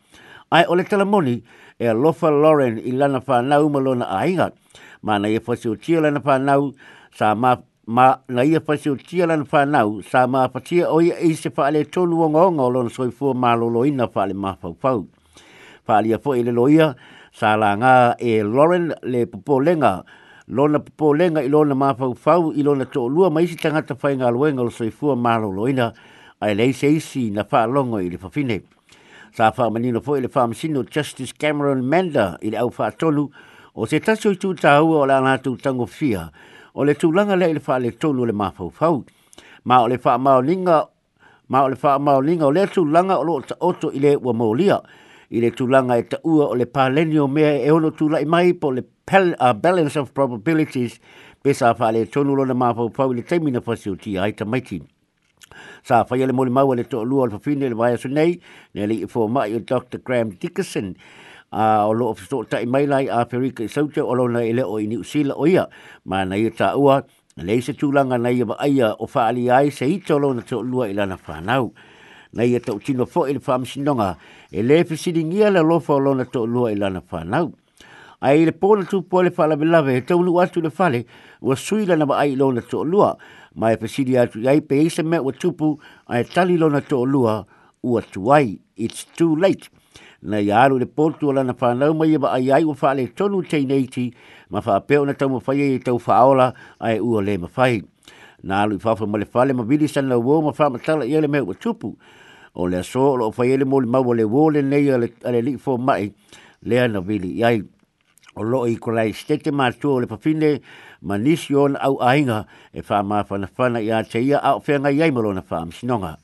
ae 0.52 0.66
o 0.68 0.76
le 0.76 0.84
talamoni 0.84 1.36
e 1.80 1.86
alofa 1.90 2.32
lauren 2.34 2.82
i 2.82 2.92
lana 2.92 3.22
fanau 3.22 3.70
ma 3.70 3.80
lona 3.80 4.06
aiga 4.20 4.52
ma 5.06 5.20
na 5.22 5.28
ia 5.30 5.40
fasiotia 5.42 6.02
lana 6.02 6.20
nau 6.40 6.74
sa 7.18 7.36
ma 7.90 8.22
na 8.30 8.46
ia 8.46 8.62
pa 8.62 8.78
o 8.78 8.96
tia 9.02 9.26
lan 9.26 9.50
fa 9.50 9.66
nau 9.66 9.98
sa 10.06 10.30
ma 10.30 10.46
pa 10.46 10.62
tia 10.62 10.86
o 10.86 11.02
ia 11.02 11.18
i 11.26 11.34
se 11.34 11.50
fa 11.50 11.74
le 11.74 11.82
tonu 11.90 12.22
o 12.22 12.30
ngo 12.30 12.46
ngo 12.62 12.68
lon 12.70 12.90
soi 12.94 13.10
fu 13.10 13.34
ma 13.34 13.56
lo 13.58 13.66
lo 13.68 13.82
ina 13.84 14.06
fa 14.08 14.26
le 14.30 14.34
ma 14.38 14.54
pa 14.54 14.70
pa 14.78 14.94
fa 15.84 15.98
le 16.06 16.14
fo 16.22 16.36
ile 16.38 16.52
lo 16.54 16.70
ia 16.70 16.94
sa 17.34 17.56
la 17.58 17.74
nga 17.76 17.94
e 18.16 18.44
Lauren 18.46 18.94
le 19.02 19.26
popo 19.26 19.58
lenga 19.60 20.06
lo 20.54 20.70
popo 20.86 21.14
lenga 21.18 21.42
i 21.42 21.50
lona 21.50 21.74
na 21.74 21.76
ma 21.82 21.90
pa 21.98 22.06
pa 22.14 22.38
i 22.54 22.62
lona 22.62 22.86
na 22.86 22.86
to 22.86 23.08
lua 23.10 23.32
mai 23.34 23.48
si 23.50 23.56
tanga 23.58 23.82
ta 23.82 23.96
fa 23.98 24.14
nga 24.14 24.30
lo 24.30 24.46
nga 24.46 24.62
lo 24.62 24.70
soi 24.70 24.92
fu 24.94 25.10
ma 25.18 25.38
lo 25.42 25.50
lo 25.50 25.66
ina 25.68 25.90
ai 26.46 26.54
le 26.54 26.70
se 26.78 26.94
si 27.02 27.32
na 27.34 27.42
fa 27.44 27.66
longo 27.66 27.98
i 27.98 28.06
le 28.10 28.20
fa 28.22 28.30
fine 28.30 28.62
sa 29.34 29.50
fa 29.52 29.64
manino 29.74 29.98
ni 29.98 29.98
no 30.06 30.30
fo 30.30 30.40
masino 30.46 30.84
justice 30.86 31.34
cameron 31.36 31.82
menda 31.82 32.38
i 32.46 32.50
le 32.54 32.58
au 32.62 32.70
fa 32.70 32.92
tonu 32.94 33.30
o 33.74 33.82
se 33.90 33.98
tasu 34.00 34.38
tu 34.38 34.54
ta 34.54 34.78
o 34.84 34.94
la 35.10 35.18
na 35.26 35.40
tu 35.42 35.58
tango 35.58 35.88
fia 35.90 36.30
o 36.80 36.84
le 36.88 36.94
tūlanga 36.96 37.36
le 37.36 37.50
ele 37.52 37.60
whaale 37.66 37.90
tōlu 38.02 38.26
le 38.26 38.34
mafau 38.34 38.70
fau. 38.72 39.04
Ma 39.68 39.82
o 39.84 39.88
le 39.92 39.98
wha 40.04 40.18
mao 40.18 40.42
linga, 40.42 40.86
ma 41.50 41.64
o 41.64 41.68
le 41.68 41.76
wha 41.84 41.98
mao 42.00 42.18
o 42.22 42.52
le 42.56 42.66
tūlanga 42.76 43.18
o 43.20 43.24
loo 43.28 43.42
ta 43.42 43.56
oto 43.60 43.92
i 43.92 44.00
le 44.00 44.16
ua 44.16 44.34
mōlia. 44.34 44.80
I 45.30 45.42
le 45.44 45.52
tūlanga 45.54 45.98
e 46.00 46.04
ta 46.10 46.18
ua 46.24 46.48
o 46.48 46.56
le 46.58 46.66
pālenio 46.66 47.28
mea 47.30 47.58
e 47.60 47.70
ono 47.70 47.92
tūla 47.92 48.22
i 48.22 48.26
mai 48.26 48.54
po 48.54 48.70
le 48.72 48.84
balance 49.62 49.98
of 50.00 50.12
probabilities 50.14 50.96
pe 51.44 51.54
sa 51.54 51.74
whaale 51.78 52.06
tōlu 52.10 52.40
le 52.48 52.54
mafau 52.58 52.90
fau 52.96 53.12
i 53.12 53.16
le 53.16 53.22
teimina 53.30 53.62
fasi 53.62 53.90
o 53.92 53.96
ti 53.98 54.16
aita 54.18 54.46
maiti. 54.48 54.80
Sa 55.84 56.06
whaia 56.10 56.26
le 56.28 56.34
mōli 56.34 56.50
maua 56.54 56.76
le 56.80 56.84
tōlua 56.88 57.24
o 57.24 57.26
le 57.26 57.32
fafine 57.36 57.70
le 57.70 57.76
vaya 57.76 57.98
sunei, 58.00 58.40
nele 58.74 59.04
i 59.04 59.06
fō 59.12 59.28
mai 59.30 59.54
o 59.54 59.60
Dr. 59.62 60.00
Graham 60.00 60.32
Dickerson, 60.40 60.96
a 61.52 61.86
o 61.86 61.94
lo 61.94 62.08
ofiso 62.14 62.44
ta 62.44 62.60
i 62.62 62.66
mai 62.66 62.86
lai 62.86 63.08
a 63.10 63.26
perika 63.26 63.64
i 63.64 63.68
saute 63.70 64.02
o 64.02 64.14
lo 64.16 64.28
na 64.28 64.40
ele 64.46 64.64
o 64.64 64.80
i 64.80 64.88
ni 64.88 64.98
usila 64.98 65.34
o 65.36 65.48
ia 65.48 65.68
ma 66.06 66.24
na 66.26 66.36
i 66.38 66.50
ta 66.52 66.76
ua 66.78 67.02
le 67.38 67.62
se 67.62 67.74
tūlanga 67.74 68.20
na 68.22 68.30
ia 68.30 68.46
ai 68.60 68.78
a 68.82 68.94
o 69.00 69.08
fa 69.08 69.28
ali 69.30 69.50
ai 69.50 69.72
se 69.72 69.86
ito 69.90 70.18
lo 70.20 70.34
na 70.34 70.42
to 70.42 70.62
lua 70.62 70.88
i 70.90 70.94
lana 70.94 71.18
whanau 71.18 71.74
na 72.34 72.44
ia 72.46 72.60
ta 72.62 72.74
utino 72.74 73.06
fo 73.06 73.26
i 73.26 73.34
le 73.34 73.40
wha 73.42 73.56
amsinonga 73.56 74.16
e 74.52 74.62
le 74.62 74.84
fisiri 74.86 75.24
ngia 75.26 75.50
le 75.50 75.60
lofa 75.66 75.94
o 75.98 76.00
lo 76.00 76.14
na 76.14 76.26
to 76.26 76.46
lua 76.46 76.70
i 76.72 76.76
lana 76.78 77.02
whanau 77.12 77.50
ai 78.22 78.46
le 78.46 78.52
pōna 78.54 78.86
tūpō 78.86 79.24
le 79.26 79.34
wha 79.34 79.48
lawe 79.50 79.66
lawe 79.66 79.90
he 79.94 80.02
taunu 80.06 80.38
atu 80.42 80.62
le 80.62 80.70
whale 80.78 81.04
ua 81.42 81.56
sui 81.56 81.86
lana 81.86 82.06
wa 82.06 82.18
ai 82.22 82.36
lo 82.38 82.52
na 82.52 82.62
to 82.62 82.84
lua 82.86 83.16
ma 83.56 83.72
e 83.74 83.78
fisiri 83.82 84.18
atu 84.22 84.46
iai 84.46 84.62
pe 84.62 84.78
eise 84.86 85.02
me 85.02 85.18
ua 85.18 85.34
tupu 85.34 85.80
ai 86.06 86.24
tali 86.24 86.58
lo 86.62 86.70
na 86.70 86.82
to 86.82 87.02
lua 87.06 87.42
ua 87.84 88.02
tuai 88.06 88.60
it's 88.78 89.06
too 89.18 89.36
late 89.36 89.70
na 90.22 90.38
ia 90.40 90.56
aru 90.62 90.80
le 90.80 90.86
portu 90.86 91.30
ala 91.32 91.44
na 91.44 91.54
whanau 91.54 91.94
mai 91.96 92.12
iba 92.14 92.28
ai 92.28 92.52
ai 92.52 92.64
ufa 92.68 92.90
ale 92.92 93.08
tonu 93.08 93.40
te 93.48 93.60
neiti 93.66 94.12
ma 94.50 94.60
whaapeo 94.60 95.06
na 95.08 95.14
tau 95.16 95.30
mawhai 95.32 95.76
e 95.80 95.80
tau 95.80 95.96
whaola 95.98 96.54
ai 96.80 97.00
ua 97.00 97.22
le 97.24 97.38
mawhai. 97.38 97.80
Nā 98.44 98.56
alu 98.64 98.76
i 98.76 98.80
whawha 98.84 99.08
male 99.08 99.26
whale 99.34 99.54
ma 99.56 99.64
vili 99.64 99.88
sana 99.88 100.18
uo 100.20 100.42
ma 100.42 100.52
wha 100.52 100.70
matala 100.70 101.06
i 101.08 101.14
ele 101.16 101.28
mea 101.28 101.44
ua 101.44 101.56
tupu. 101.56 101.96
O 102.56 102.68
le 102.68 102.78
aso 102.84 103.00
o 103.12 103.16
loo 103.16 103.32
whai 103.32 103.52
ele 103.54 103.64
mōli 103.64 103.88
mau 103.88 104.04
le 104.14 104.24
uo 104.28 104.50
le 104.52 104.62
nei 104.62 104.90
ale 104.92 105.40
li 105.42 105.56
fō 105.56 105.78
mai 105.80 106.12
lea 106.64 106.88
na 106.88 107.00
vili 107.00 107.38
i 107.40 107.44
ai. 107.44 107.62
O 108.36 108.44
loo 108.44 108.66
i 108.68 108.76
kurai 108.78 109.14
stete 109.16 109.52
mātua 109.56 109.96
o 109.96 110.00
le 110.04 110.08
pafine 110.08 110.60
ma 111.02 111.16
nisi 111.18 111.56
o 111.56 111.68
na 111.68 111.80
au 111.80 111.96
ainga 112.04 112.44
e 112.74 112.84
wha 112.90 113.02
maa 113.04 113.24
whana 113.30 113.48
whana 113.58 113.80
i 113.80 113.88
a 113.92 114.04
te 114.04 114.20
ia 114.20 114.40
au 114.44 114.60
whenga 114.60 114.90
iai 114.92 115.12
malo 115.14 115.32
na 115.34 115.44
wha 115.50 115.64
msinonga. 115.66 116.18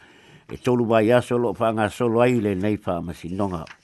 E 0.52 0.58
tolu 0.60 0.84
wai 0.92 1.08
aso 1.16 1.38
loo 1.40 1.54
whanga 1.56 1.88
solo 1.90 2.20
ai 2.22 2.36
le 2.42 2.56
nei 2.56 2.76
wha 2.86 3.00
msinonga. 3.02 3.64
Nā 3.66 3.66
alu 3.66 3.84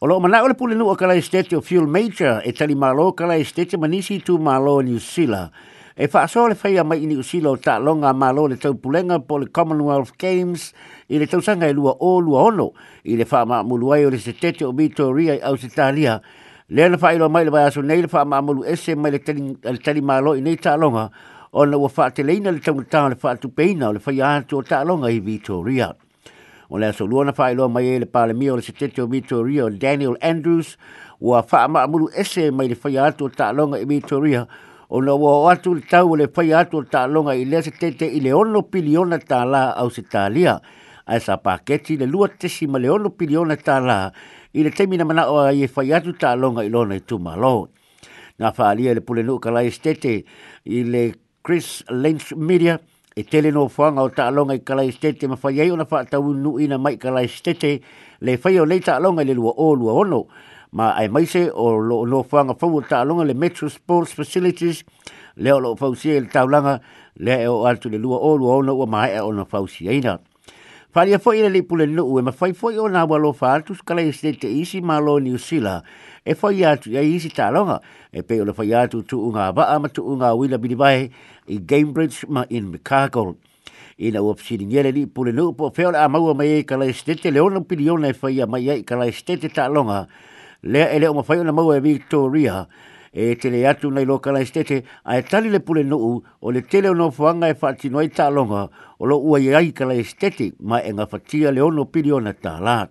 O 0.00 0.06
loo 0.06 0.20
mana 0.20 0.42
ole 0.46 0.54
pule 0.54 0.76
nuu 0.78 0.90
o 0.92 0.96
kalai 0.96 1.18
state 1.26 1.56
o 1.58 1.60
fuel 1.60 1.86
major 1.96 2.34
e 2.46 2.52
tali 2.54 2.74
malo 2.82 3.06
kalai 3.18 3.42
state 3.44 3.74
manisi 3.76 4.20
tu 4.24 4.38
malo 4.38 4.74
ni 4.82 4.92
usila. 4.94 5.42
E 6.02 6.06
faa 6.06 6.26
soa 6.28 6.48
le 6.48 6.54
fai 6.54 6.76
mai 6.86 7.02
ni 7.06 7.16
usila 7.16 7.50
o 7.50 7.56
ta 7.56 7.74
longa 7.82 8.12
malo 8.14 8.46
le 8.46 8.54
tau 8.62 8.74
pulenga 8.78 9.18
po 9.18 9.38
le 9.42 9.46
Commonwealth 9.56 10.14
Games 10.22 10.62
i 11.10 11.18
le 11.18 11.26
tau 11.26 11.40
sanga 11.42 11.66
e 11.66 11.74
lua 11.74 11.96
o 11.98 12.12
lua 12.20 12.44
ono 12.46 12.68
i 13.10 13.16
le 13.18 13.24
faa 13.26 13.42
maa 13.50 13.64
mulu 13.66 13.90
ai 13.92 14.06
o 14.06 14.10
le 14.14 14.18
state 14.22 14.62
o 14.62 14.70
bito 14.70 15.10
ria 15.12 15.34
i 15.34 15.42
au 15.42 15.56
se 15.58 15.66
talia. 15.68 16.20
Le 16.68 16.84
ana 16.84 16.96
faa 16.98 17.16
ilo 17.18 17.26
mai 17.28 17.44
le 17.44 17.50
vai 17.50 17.66
nei 17.82 18.00
le 18.06 18.08
faa 18.14 18.24
maa 18.24 18.40
mulu 18.42 18.62
ese 18.64 18.94
mai 18.94 19.10
le 19.10 19.18
tali, 19.18 19.50
le 19.60 19.78
tali 19.82 20.00
malo 20.00 20.36
i 20.36 20.40
nei 20.40 20.56
ta 20.62 20.76
longa 20.76 21.10
o 21.50 21.64
na 21.66 21.74
ua 21.76 21.88
faa 21.88 22.10
te 22.14 22.22
leina 22.22 22.54
le 22.54 22.60
tau 22.62 22.74
ngutaa 22.74 23.08
le 23.08 23.16
faa 23.16 23.34
tupeina 23.34 23.88
o 23.88 23.92
le 23.92 23.98
fai 23.98 24.20
a 24.22 24.44
o 24.52 24.62
ta 24.62 24.84
longa 24.84 25.10
i 25.10 25.18
bito 25.18 25.58
Ria. 25.62 25.90
E 26.70 26.74
o 26.74 26.76
le 26.78 26.86
aso 26.86 27.06
luona 27.06 27.32
fa 27.32 27.48
ilo 27.50 27.66
mai 27.68 27.98
le 27.98 28.04
pale 28.06 28.34
mio 28.34 28.54
le 28.54 28.60
setete 28.60 29.00
Victoria 29.08 29.64
Daniel 29.70 30.18
Andrews 30.20 30.76
wa 31.18 31.40
fa 31.42 31.66
ma 31.66 31.86
mulu 31.86 32.10
ese 32.12 32.50
mai 32.52 32.68
le 32.68 32.74
fa 32.74 32.90
ya 32.90 33.10
to 33.12 33.28
ta 33.30 33.50
longa 33.52 33.78
i 33.80 33.86
Victoria 33.86 34.46
o 34.88 35.00
no 35.00 35.14
wa 35.16 35.50
atu 35.50 35.72
le 35.74 35.82
le 36.18 36.26
fa 36.28 36.42
ya 36.44 36.64
ta 36.66 37.06
longa 37.06 37.32
i 37.32 37.46
le 37.46 37.62
setete 37.62 38.04
i 38.04 38.20
le 38.20 38.32
ono 38.32 38.60
piliona 38.68 39.16
ta 39.16 39.44
la 39.46 39.72
au 39.80 39.88
Italia 39.96 40.60
a 41.06 41.18
sa 41.18 41.38
paketi 41.38 41.96
le 41.96 42.04
lua 42.04 42.28
tesi 42.28 42.66
ma 42.66 42.76
le 42.76 42.90
ono 42.90 43.08
piliona 43.16 43.56
ta 43.56 43.78
la 43.80 44.12
i 44.52 44.62
le 44.62 44.70
temina 44.70 45.04
mana 45.08 45.24
o 45.30 45.38
ai 45.40 45.66
fa 45.68 45.80
e 45.80 45.86
ya 45.88 46.02
ta 46.22 46.34
longa 46.36 46.62
i 46.64 46.68
lona 46.68 46.96
i 47.00 47.00
tu 47.02 47.16
malo 47.18 47.70
na 48.38 48.52
fa 48.52 48.68
ali 48.68 48.92
le 48.92 49.00
pulenu 49.00 49.38
kala 49.40 49.62
estete 49.64 50.22
i 50.68 50.84
le 50.84 51.14
Chris 51.42 51.82
Lynch 51.88 52.34
Media 52.36 52.78
e 53.18 53.24
tele 53.24 53.50
no 53.50 53.68
fuanga 53.68 54.02
o 54.02 54.08
taalonga 54.14 54.54
i 54.54 54.60
kalai 54.62 54.92
stete 54.94 55.26
ma 55.26 55.34
fai 55.34 55.58
ai 55.60 55.72
ona 55.74 55.84
fa 55.90 56.04
ta 56.06 56.20
unu 56.22 56.52
ina 56.62 56.78
mai 56.78 56.94
kalai 57.02 57.26
stete 57.26 57.80
le 58.22 58.36
fai 58.38 58.60
o 58.62 58.64
lei 58.64 58.78
taalonga 58.78 59.24
le 59.24 59.34
lua 59.34 59.54
o 59.58 59.72
lua 59.74 59.92
ono 60.04 60.20
ma 60.78 60.92
ai 60.94 61.08
mai 61.08 61.26
se 61.26 61.42
o 61.50 61.72
lo 61.82 62.04
no 62.06 62.22
fuanga 62.22 62.54
fau 62.54 62.76
o 62.78 62.84
taalonga 62.92 63.24
le 63.26 63.34
metro 63.34 63.66
sports 63.68 64.12
facilities 64.14 64.84
le 65.34 65.50
o 65.50 65.58
lo 65.58 65.74
fau 65.74 65.94
si 65.98 66.14
e 66.14 66.20
le 66.20 66.28
taulanga 66.30 66.78
le 67.16 67.40
e 67.42 67.48
o 67.50 67.64
altu 67.66 67.88
le 67.90 67.96
lua 67.98 68.18
o 68.22 68.36
lua 68.36 68.54
ono 68.62 68.74
ua 68.78 68.86
mai 68.86 69.10
e 69.12 69.18
ona 69.20 69.44
fau 69.44 69.66
si 69.66 69.88
aina. 69.88 70.20
Fali 70.98 71.14
a 71.14 71.18
foi 71.20 71.38
ele 71.38 71.62
pule 71.68 71.86
nu 71.96 72.06
e 72.18 72.22
ma 72.26 72.32
foi 72.40 72.52
foi 72.60 72.74
o 72.76 72.86
na 72.94 73.02
walo 73.10 73.30
fa 73.40 73.52
tu 73.64 73.72
skala 73.78 74.02
i 74.02 74.12
se 74.20 74.32
te 74.40 74.48
isi 74.62 74.78
ma 74.88 74.96
ni 75.24 75.30
usila 75.38 75.76
e 76.26 76.32
foi 76.40 76.52
ya 76.62 76.70
tu 76.80 76.88
ya 76.96 77.00
isi 77.14 77.28
talonga 77.38 77.76
e 78.12 78.20
pe 78.28 78.34
o 78.40 78.44
le 78.48 78.52
foi 78.58 78.66
ya 78.72 78.80
tu 78.92 78.98
tu 79.08 79.16
unga 79.28 79.46
ba 79.56 79.62
a 79.70 79.76
ma 79.82 79.88
tu 79.94 80.00
wila 80.40 80.56
bi 80.64 80.74
bai 80.82 81.00
game 81.70 81.88
e 81.90 81.92
bridge 81.94 82.18
ma 82.34 82.42
in 82.56 82.64
Chicago 82.72 83.24
e 83.96 84.06
na 84.12 84.18
o 84.28 84.34
fsi 84.34 84.54
ni 84.58 84.66
le 84.86 85.06
pule 85.14 85.30
nu 85.38 85.54
po 85.58 85.70
fe 85.76 85.86
o 85.86 85.92
le 85.92 86.02
ma 86.08 86.18
e 86.44 86.64
kala 86.68 86.84
i 86.86 86.92
te 87.20 87.30
le 87.30 87.40
ona 87.46 87.60
pilion 87.60 88.04
e 88.04 88.12
foi 88.20 88.34
a 88.40 88.46
mai 88.52 88.62
ya 88.68 88.74
kala 88.88 89.04
i 89.06 89.48
talonga 89.58 89.98
le 90.72 90.80
ele 90.96 91.06
o 91.10 91.14
ma 91.14 91.22
foi 91.22 91.36
na 91.44 91.52
ma 91.52 91.62
e 91.76 91.80
Victoria 91.90 92.56
e 93.12 93.36
tele 93.36 93.66
atu 93.68 93.90
nei 93.90 94.04
lokala 94.04 94.40
estete 94.40 94.84
a 95.04 95.16
e 95.18 95.22
tali 95.22 95.48
le 95.48 95.60
pule 95.60 95.82
nuu 95.84 96.22
o 96.40 96.50
le 96.52 96.62
tele 96.62 96.88
ono 96.90 97.10
fuanga 97.10 97.48
e 97.48 97.56
whaati 97.60 97.88
noi 97.88 98.08
ta 98.08 98.28
o 98.28 99.06
lo 99.06 99.16
ua 99.22 99.38
iai 99.40 99.72
kala 99.72 99.94
estete 99.94 100.52
ma 100.60 100.80
e 100.82 100.92
ngā 100.92 101.06
whatia 101.12 101.50
le 101.52 101.60
ono 101.62 101.84
pili 101.84 102.12
ona 102.12 102.32
ta 102.32 102.60
lāt. 102.60 102.88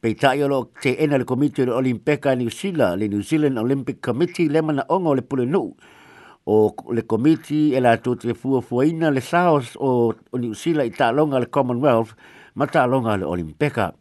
Pei 0.00 0.14
tai 0.14 0.42
olo 0.44 0.70
te 0.82 0.96
ena 1.00 1.16
le 1.18 1.24
komite 1.24 1.62
o 1.62 1.64
le 1.66 1.72
Olimpeka 1.72 2.34
New 2.34 2.50
Zealand, 2.50 3.00
le 3.00 3.08
New 3.08 3.22
Zealand 3.22 3.56
Olympic 3.58 4.00
Committee 4.04 4.48
le 4.50 4.60
mana 4.62 4.84
onga 4.88 5.08
o 5.08 5.14
le 5.14 5.22
pule 5.22 5.46
nuu 5.46 5.74
o 6.46 6.74
le 6.92 7.02
komiti 7.06 7.72
e 7.74 7.80
la 7.80 7.96
tō 7.96 8.16
te 8.20 8.34
fua 8.36 8.60
fuaina 8.60 9.10
le 9.10 9.20
saos 9.20 9.76
o, 9.78 10.12
o 10.32 10.36
New 10.38 10.52
Zealand 10.54 10.86
i 10.86 10.94
ta 10.94 11.12
le 11.12 11.24
Commonwealth 11.46 12.14
ma 12.54 12.66
ta 12.66 12.86
le 12.86 12.96
Olimpeka. 12.96 13.26
Olimpeka 13.30 13.92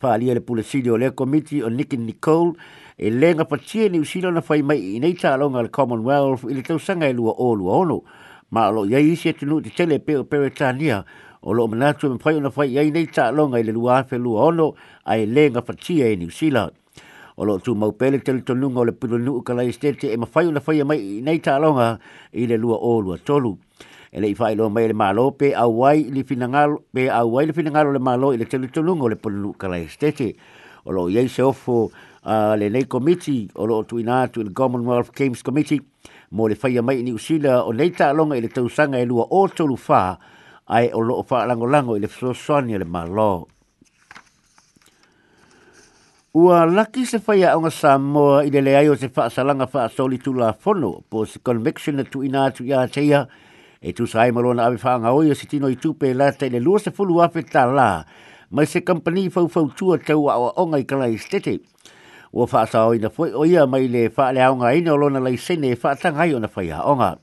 faaalia 0.00 0.32
le 0.34 0.40
pulesili 0.40 0.90
o 0.90 0.96
lea 0.98 1.10
committe 1.12 1.60
o 1.62 1.68
nicki 1.68 1.96
nicole 1.98 2.54
e 2.96 3.10
lega 3.10 3.44
patie 3.44 3.88
ni 3.88 4.00
usilona 4.00 4.40
fai 4.40 4.62
mai 4.62 4.94
i 4.96 4.98
nei 4.98 5.12
taaloga 5.12 5.62
le 5.62 5.68
commonwealth 5.68 6.46
i 6.48 6.54
le 6.54 6.62
tausaga 6.62 7.04
e 7.06 7.12
lua 7.12 7.32
o 7.36 7.52
lua 7.54 7.74
ono 7.84 8.00
ma 8.48 8.68
o 8.68 8.72
loo 8.72 8.84
i 8.88 8.94
ai 8.94 9.12
isi 9.12 9.28
atunuu 9.28 9.60
te 9.60 9.68
tele 9.70 9.98
pe 10.00 10.12
e 10.12 10.16
o 10.16 10.24
peretania 10.24 11.04
o 11.42 11.52
loo 11.52 11.68
manatu 11.68 12.06
e 12.06 12.10
mafai 12.16 12.36
ona 12.40 12.48
fai 12.50 12.70
i 12.72 12.78
ai 12.78 12.90
nei 12.90 13.06
taaloga 13.12 13.58
i 13.60 13.62
le 13.64 13.72
lua 13.76 13.98
afe 13.98 14.16
lua 14.16 14.44
ono 14.48 14.72
ae 15.04 15.26
lega 15.26 15.60
fatia 15.60 16.08
e 16.08 16.16
niusila 16.16 16.64
e 16.66 17.02
o 17.36 17.44
loo 17.44 17.58
tumaupele 17.60 18.24
teletonuga 18.24 18.80
o 18.80 18.84
le 18.88 18.92
pilonuu 18.96 19.42
kalai 19.44 19.72
stete 19.72 20.12
e 20.14 20.16
mafai 20.16 20.46
ona 20.48 20.60
fai 20.64 20.78
a 20.80 20.80
e 20.80 20.84
mai 20.84 21.00
i 21.18 21.20
nei 21.20 21.40
taaloga 21.44 21.98
i 22.32 22.46
le 22.48 22.56
lua 22.56 22.76
o 22.80 23.00
lua 23.04 23.18
tolu 23.18 23.52
ele 24.12 24.28
i 24.30 24.34
fai 24.34 24.54
lo 24.56 24.68
mai 24.70 24.86
le 24.88 24.92
malo 24.94 25.30
pe 25.30 25.54
wai 25.56 26.04
li 26.10 26.22
finangal 26.24 26.76
pe 26.92 27.08
a 27.08 27.24
wai 27.24 27.46
li 27.46 27.52
finangal 27.52 27.92
le 27.92 27.98
malo 27.98 28.32
ele 28.32 28.44
tele 28.44 28.66
tulungo 28.66 29.08
le 29.08 29.14
polu 29.16 29.52
kala 29.54 29.76
estete 29.78 30.34
o 30.84 30.90
lo 30.92 31.08
yei 31.08 31.28
se 31.28 31.42
ofo 31.42 31.90
a 32.22 32.56
le 32.56 32.68
nei 32.70 32.84
komiti 32.86 33.48
o 33.54 33.64
lo 33.66 33.82
tu 33.84 34.02
tu 34.32 34.42
le 34.42 34.50
Commonwealth 34.52 35.12
Games 35.14 35.40
Committee 35.42 35.80
mo 36.32 36.48
le 36.48 36.54
fai 36.56 36.80
mai 36.82 37.02
ni 37.02 37.12
usila 37.12 37.64
o 37.64 37.70
nei 37.72 37.90
ta 37.90 38.12
longa 38.12 38.36
ele 38.36 38.48
tau 38.48 38.68
sanga 38.68 38.98
e 38.98 39.04
lua 39.04 39.26
o 39.30 39.46
tolu 39.48 39.76
fa 39.76 40.18
ai 40.66 40.90
o 40.92 41.00
lo 41.00 41.22
fa 41.22 41.44
lango 41.46 41.66
lango 41.66 41.94
ele 41.96 42.08
so 42.08 42.32
sonia 42.32 42.78
le 42.78 42.84
malo 42.84 43.46
Ua 46.32 46.64
laki 46.64 47.04
se 47.06 47.18
faya 47.18 47.50
aunga 47.52 47.70
Samoa 47.70 48.44
i 48.46 48.50
le 48.54 48.60
leayo 48.60 48.94
se 48.94 49.08
faa 49.08 49.28
salanga 49.30 49.66
faa 49.66 49.88
soli 49.88 50.18
tu 50.18 50.32
la 50.32 50.52
fono 50.52 51.02
po 51.10 51.24
se 51.26 51.40
convection 51.42 51.96
na 51.96 52.04
tu 52.06 52.22
ina 52.22 52.50
tu 52.54 52.64
ya 52.64 52.86
teia 52.86 53.26
e 53.82 53.94
tu 53.96 54.04
sai 54.04 54.28
malo 54.30 54.52
na 54.52 54.68
avifa 54.68 55.00
nga 55.00 55.08
oyo 55.16 55.32
sitino 55.34 55.64
i 55.72 55.72
tupe 55.76 56.12
la 56.12 56.28
te 56.36 56.50
le 56.52 56.60
lua 56.60 56.76
se 56.78 56.90
fulu 56.92 57.22
afe 57.24 57.40
ta 57.48 57.64
la 57.64 58.04
mai 58.52 58.66
se 58.68 58.80
kampani 58.84 59.30
fau 59.32 59.48
fau 59.48 59.66
tua 59.78 59.96
tau 59.98 60.28
a 60.28 60.34
onga 60.62 60.76
i 60.76 60.84
kalai 60.84 61.16
stete 61.16 61.54
ua 62.36 62.44
faa 62.52 62.66
sa 62.68 62.80
na 63.00 63.08
foi 63.08 63.32
o 63.32 63.44
ia 63.48 63.64
mai 63.66 63.88
le 63.88 64.10
faa 64.12 64.32
le 64.36 64.40
no 64.44 64.68
ina 64.68 64.92
olona 64.92 65.16
lai 65.20 65.36
sene 65.40 65.72
e 65.72 65.76
faa 65.80 65.94
tanga 65.96 66.28
i 66.28 66.34
ona 66.36 66.44
fai 66.48 66.68
a 66.70 66.84
onga 66.92 67.16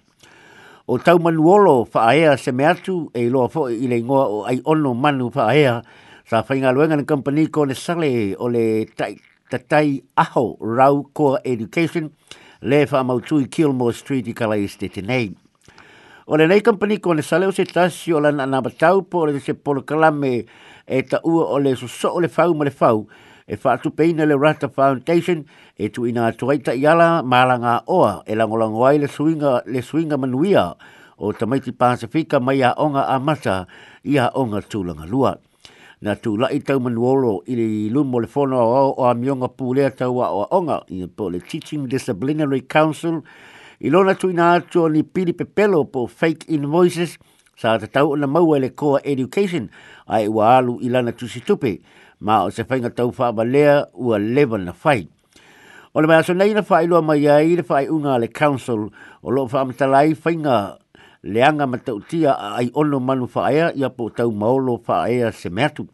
o 0.90 0.98
tau 0.98 1.20
manuolo 1.22 1.86
faa 1.86 2.16
ea 2.18 2.34
se 2.42 2.50
me 2.52 2.66
atu 2.66 3.12
e 3.14 3.30
loa 3.30 3.50
fo 3.54 3.70
i 3.70 3.86
le 3.88 4.02
ngoa 4.02 4.26
o 4.26 4.42
ai 4.50 4.58
ono 4.66 4.94
manu 4.98 5.30
faa 5.30 5.54
ea 5.54 5.84
sa 6.30 6.42
fai 6.42 6.58
ngā 6.66 6.74
luenga 6.74 6.98
na 6.98 7.06
kampani 7.06 7.46
ko 7.54 7.66
ne 7.70 7.78
sale 7.78 8.34
o 8.42 8.50
le 8.50 8.86
tai 8.98 9.14
tatai 9.50 10.02
aho 10.18 10.58
rau 10.60 11.06
koa 11.14 11.38
education 11.46 12.10
le 12.66 12.88
faa 12.90 13.06
mautui 13.06 13.46
Kilmore 13.46 13.94
Street 13.94 14.26
i 14.28 14.34
kalai 14.34 14.66
stete 14.68 15.02
nei. 15.06 15.38
O 16.30 16.36
le 16.36 16.44
nei 16.46 16.60
company 16.60 16.98
ko 17.00 17.14
le 17.16 17.22
sale 17.24 17.46
o 17.48 17.52
se 17.56 17.64
tasi 17.64 18.12
o 18.12 18.20
lana 18.20 18.44
na 18.44 18.60
batau 18.60 19.00
po 19.08 19.24
le 19.30 19.40
se 19.40 19.54
polo 19.54 19.86
kalame 19.88 20.44
e 20.84 21.00
ta 21.08 21.22
ua 21.24 21.46
o 21.56 21.56
le 21.58 21.72
so 21.80 21.88
o 22.12 22.20
le 22.20 22.28
fau 22.28 22.52
ma 22.52 22.66
le 22.68 22.72
fau 22.72 23.06
e 23.48 23.56
whātu 23.56 23.94
peina 23.96 24.26
le 24.28 24.36
Rata 24.36 24.68
Foundation 24.68 25.40
e 25.80 25.88
tu 25.88 26.04
ina 26.04 26.28
tuaita 26.36 26.74
i 26.76 26.84
ala 26.84 27.24
māla 27.24 27.78
oa 27.88 28.26
e 28.28 28.36
langolango 28.36 28.84
ai 28.86 29.00
le 29.00 29.08
suinga, 29.08 29.64
le 29.72 29.80
suinga 29.82 30.18
manuia 30.20 30.76
o 31.18 31.32
tamaiti 31.32 31.72
Pasifika 31.72 32.42
mai 32.44 32.60
a 32.60 32.74
onga 32.76 33.08
a 33.08 33.16
masa 33.24 33.64
i 34.04 34.20
a 34.20 34.28
onga 34.36 34.60
tūlanga 34.68 35.08
lua. 35.08 35.32
Na 36.04 36.18
tu 36.20 36.36
lai 36.36 36.60
tau 36.60 36.84
manuolo 36.84 37.38
i 37.48 37.56
le 37.56 37.68
lumo 37.88 38.20
le 38.20 38.28
fono 38.28 38.60
o, 38.60 38.90
o 39.00 39.08
a 39.08 39.16
mionga 39.16 39.48
pūlea 39.48 39.96
tau 40.04 40.20
a 40.20 40.28
o 40.28 40.44
onga 40.60 40.84
i 40.92 41.06
le 41.08 41.40
Teaching 41.40 41.88
Disciplinary 41.88 42.68
Council 42.68 43.24
I 43.80 43.92
lona 43.94 44.16
tui 44.18 44.34
nā 44.34 44.56
atu 44.58 44.88
ni 44.90 45.04
pili 45.06 45.36
Pepelo 45.38 45.84
pelo 45.86 45.86
po 45.86 46.02
fake 46.10 46.48
invoices 46.50 47.20
sa 47.54 47.76
te 47.78 47.86
tau 47.86 48.16
na 48.18 48.26
maua 48.26 48.58
le 48.60 48.72
koa 48.74 48.98
education 49.06 49.68
ai 50.10 50.26
ua 50.34 50.56
alu 50.58 50.80
i 50.82 50.90
lana 50.90 51.12
tusi 51.14 51.44
tupe 51.46 51.76
ma 52.18 52.40
o 52.42 52.50
se 52.50 52.64
whainga 52.70 52.90
tau 52.90 53.12
whaaba 53.14 53.46
lea 53.46 53.86
ua 53.94 54.18
lewa 54.18 54.58
na 54.58 54.74
whai. 54.82 55.06
O 55.94 56.02
le 56.02 56.08
mai 56.10 56.18
aso 56.18 56.34
nei 56.34 56.56
na 56.58 56.64
whaailua 56.66 57.04
mai 57.06 57.22
a 57.30 57.38
i 57.46 57.54
le 57.60 57.66
whai 57.70 57.86
unga 57.88 58.18
le 58.18 58.32
council 58.34 58.90
o 59.22 59.28
lo 59.30 59.46
whaamatalai 59.46 60.18
whainga 60.26 60.58
leanga 61.22 61.70
matautia 61.70 62.34
ai 62.58 62.72
ono 62.74 62.98
manu 63.00 63.30
whaaea 63.30 63.70
i 63.78 63.86
apo 63.86 64.10
tau 64.10 64.32
maolo 64.34 64.80
whaaea 64.88 65.30
se 65.32 65.50
meatu 65.54 65.86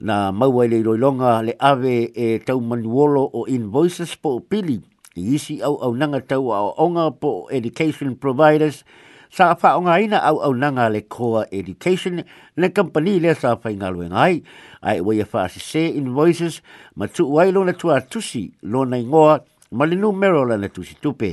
na 0.00 0.32
mauai 0.32 0.68
le 0.72 0.80
iroilonga 0.80 1.42
le 1.44 1.56
ave 1.60 2.08
e 2.16 2.38
tau 2.40 2.56
manuolo 2.64 3.28
o 3.34 3.44
invoices 3.48 4.16
po 4.16 4.40
pili 4.40 4.80
i 5.16 5.34
isi 5.34 5.60
au 5.62 5.76
au 5.82 5.92
nanga 5.94 6.20
tau 6.20 6.52
au 6.52 6.74
onga 6.78 7.10
po 7.10 7.46
education 7.50 8.16
providers 8.16 8.82
sa 9.30 9.54
fa 9.54 9.76
onga 9.76 9.98
ina 10.00 10.18
au 10.24 10.40
au 10.40 10.54
nanga 10.54 10.88
le 10.88 11.00
koa 11.02 11.44
education 11.50 12.22
le 12.56 12.68
company 12.72 13.18
le 13.20 13.34
sa 13.34 13.56
fa 13.56 13.70
inga 13.70 13.90
lue 13.90 14.08
ngai 14.08 14.42
ai 14.82 15.00
wai 15.00 15.18
e 15.20 15.22
a 15.22 15.26
fa 15.32 15.42
se 15.48 15.82
invoices 16.00 16.54
ma 16.96 17.06
tu 17.14 17.24
wai 17.34 17.52
lo 17.52 17.60
na 17.64 17.72
tua 17.72 18.00
tusi 18.00 18.44
lo 18.72 18.84
na 18.84 18.96
ingoa 18.96 19.36
ma 19.76 19.84
le 19.90 19.96
numero 20.02 20.40
la 20.48 20.56
na 20.56 20.68
tusi 20.74 20.94
tupe 21.02 21.30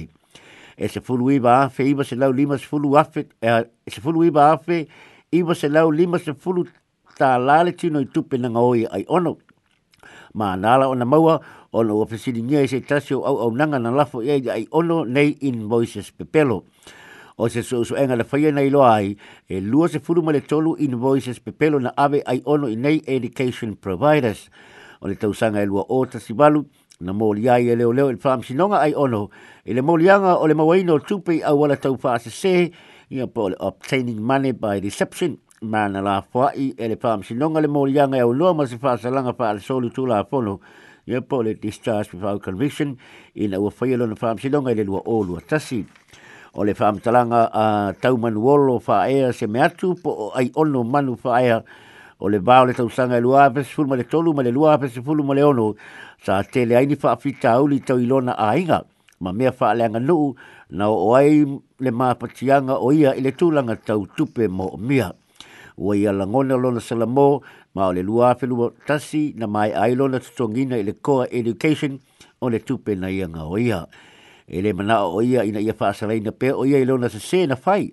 e 0.77 0.85
se 0.91 0.99
fulu 0.99 1.31
iba 1.31 1.51
afe 1.63 1.83
iba 1.87 2.03
se 2.03 2.15
lau 2.21 2.31
lima 2.39 2.57
se 2.61 2.65
fulu 2.71 2.89
afe 3.01 3.21
e, 3.41 3.47
e 3.87 3.91
se 3.93 3.99
fulu 4.03 4.23
iba 4.25 4.43
afe 4.51 4.87
iba 5.31 5.53
se 5.55 5.67
lau 5.75 5.87
lima 5.91 6.17
se 6.19 6.31
fulu 6.41 6.61
ta 7.17 7.37
lale 7.39 7.71
tino 7.71 7.99
i 8.01 8.05
tupe 8.13 8.35
nanga 8.37 8.59
oi 8.59 8.83
ai 8.91 9.05
ono 9.07 9.37
ma 10.33 10.55
nala 10.55 10.85
na 10.95 11.05
maua 11.05 11.35
ono 11.71 11.95
o 11.99 12.05
fesini 12.05 12.41
ngia 12.41 12.67
se 12.67 12.81
tasio 12.81 13.23
au 13.25 13.37
au 13.39 13.51
nanga 13.55 13.79
na 13.79 13.91
lafo 13.91 14.21
e 14.23 14.37
ia 14.39 14.53
ai 14.53 14.67
ono 14.71 15.03
nei 15.05 15.37
invoices 15.41 16.11
pepelo 16.11 16.63
o 17.37 17.47
se 17.47 17.61
so 17.61 17.83
so 17.83 17.95
enga 17.95 18.15
le 18.15 18.23
faia 18.23 18.51
nei 18.51 18.69
lo 18.69 18.83
ai 18.83 19.15
e 19.47 19.61
lua 19.61 19.87
se 19.87 19.99
furu 19.99 20.23
male 20.23 20.41
tolu 20.41 20.75
invoices 20.79 21.39
pepelo 21.39 21.79
na 21.79 21.93
ave 21.95 22.21
ai 22.25 22.41
ono 22.45 22.67
i 22.67 22.75
nei 22.75 23.01
education 23.05 23.75
providers 23.77 24.49
o 25.01 25.07
le 25.07 25.15
tausanga 25.15 25.61
e 25.61 25.65
lua 25.65 25.85
o 25.89 26.05
tasi 26.05 26.33
balu 26.33 26.65
na 27.01 27.13
moli 27.13 27.47
ai 27.47 27.69
e 27.69 27.75
leo 27.75 27.91
leo 27.91 28.09
il 28.09 28.17
fam 28.17 28.41
sinonga 28.41 28.79
ai 28.79 28.93
ono 28.95 29.29
e 29.63 29.73
le 29.73 29.81
molianga 29.81 30.41
o 30.41 30.47
le 30.47 30.53
mawaino 30.53 30.99
tupe 30.99 31.43
au 31.43 31.59
wala 31.61 31.77
tau 31.77 31.97
faa 31.97 32.17
se 32.17 32.29
se 32.33 32.71
ia 33.09 33.27
po 33.27 33.49
le 33.49 33.55
obtaining 33.59 34.17
money 34.17 34.53
by 34.53 34.79
deception 34.81 35.37
ma 35.61 35.87
na 35.87 36.01
la 36.01 36.21
fwai 36.21 36.73
e 36.75 36.87
le 36.89 36.97
fam 36.97 37.21
sinonga 37.21 37.61
le 37.61 37.67
molianga 37.67 38.17
e 38.17 38.21
au 38.25 38.33
loa 38.33 38.53
ma 38.55 38.65
se 38.65 38.77
faa 38.77 38.97
salanga 38.97 39.33
faa 39.37 39.53
le 39.53 39.59
solu 39.61 39.91
tu 39.93 40.05
la 40.09 40.23
fono 40.25 40.59
ya 41.09 41.21
pole 41.25 41.55
discharge 41.57 42.13
without 42.13 42.37
conviction 42.43 42.97
in 43.33 43.53
our 43.57 43.71
fail 43.73 44.03
on 44.05 44.13
farm 44.21 44.37
si 44.43 44.51
longa 44.55 44.69
ile 44.75 44.85
lua 44.89 45.01
o 45.09 45.25
lua 45.29 45.41
tasi 45.53 45.79
o 46.53 46.61
le 46.65 46.73
farm 46.77 46.99
talanga 47.07 47.39
a 47.49 47.89
uh, 47.89 47.89
tau 48.03 48.13
manu 48.25 48.45
olo 48.55 48.75
fa 48.87 48.99
ea 49.15 49.31
se 49.39 49.47
me 49.49 49.57
atu 49.67 49.95
po 50.03 50.13
ai 50.37 50.47
ono 50.63 50.83
manu 50.95 51.15
fa 51.23 51.41
ea 51.47 51.57
o 52.21 52.29
le 52.29 52.37
vao 52.49 52.67
le 52.69 52.77
tau 52.77 52.85
sanga 52.93 53.17
lua 53.25 53.47
apes 53.49 53.73
fulma 53.73 53.97
le 54.01 54.05
tolu 54.13 54.35
ma 54.37 54.45
le 54.47 54.51
lua 54.53 54.75
apes 54.77 55.01
fulu 55.07 55.25
ma 55.29 55.33
le 55.39 55.43
ono 55.49 55.67
sa 56.25 56.43
tele 56.45 56.77
aini 56.77 56.93
fa 56.95 57.15
afita 57.17 57.57
auli 57.57 57.79
tau 57.81 57.97
ilona 57.97 58.37
a 58.47 58.51
inga 58.61 58.79
ma 59.25 59.31
mea 59.33 59.49
fa 59.51 59.73
le 59.73 59.89
anga 59.89 59.99
nuu 59.99 60.35
na 60.77 60.93
o 60.93 61.15
ai 61.17 61.41
le 61.81 61.89
mapatianga 61.91 62.77
o 62.85 62.93
ia 62.93 63.15
ile 63.17 63.31
tulanga 63.33 63.73
tau 63.81 64.05
tupe 64.05 64.45
mo 64.47 64.75
mia 64.77 65.09
Wai 65.79 66.03
ala 66.11 66.27
ngone 66.27 66.51
lona 66.59 66.83
salamo 66.83 67.39
ma 67.79 67.87
o 67.87 67.93
le 67.95 68.03
lua 68.03 68.29
whelua 68.35 68.67
tasi 68.87 69.21
na 69.39 69.47
mai 69.47 69.71
ailo 69.71 70.05
na 70.11 70.19
tutongina 70.25 70.75
i 70.75 70.83
le 70.87 70.93
koa 71.05 71.25
education 71.39 71.91
o 72.43 72.49
le 72.51 72.59
tupe 72.67 72.91
na 72.99 73.07
ia 73.07 73.29
ngā 73.31 73.45
oia. 73.55 73.79
E 74.49 74.59
le 74.65 74.73
mana 74.75 74.97
o 75.07 75.21
ia 75.23 75.45
ina 75.47 75.61
ia 75.63 75.71
whaasarei 75.77 76.19
na 76.25 76.33
pe 76.39 76.51
o 76.51 76.65
ia 76.67 76.81
i 76.83 76.83
lona 76.89 77.07
sa 77.13 77.19
se 77.29 77.39
na 77.47 77.55
whai, 77.63 77.83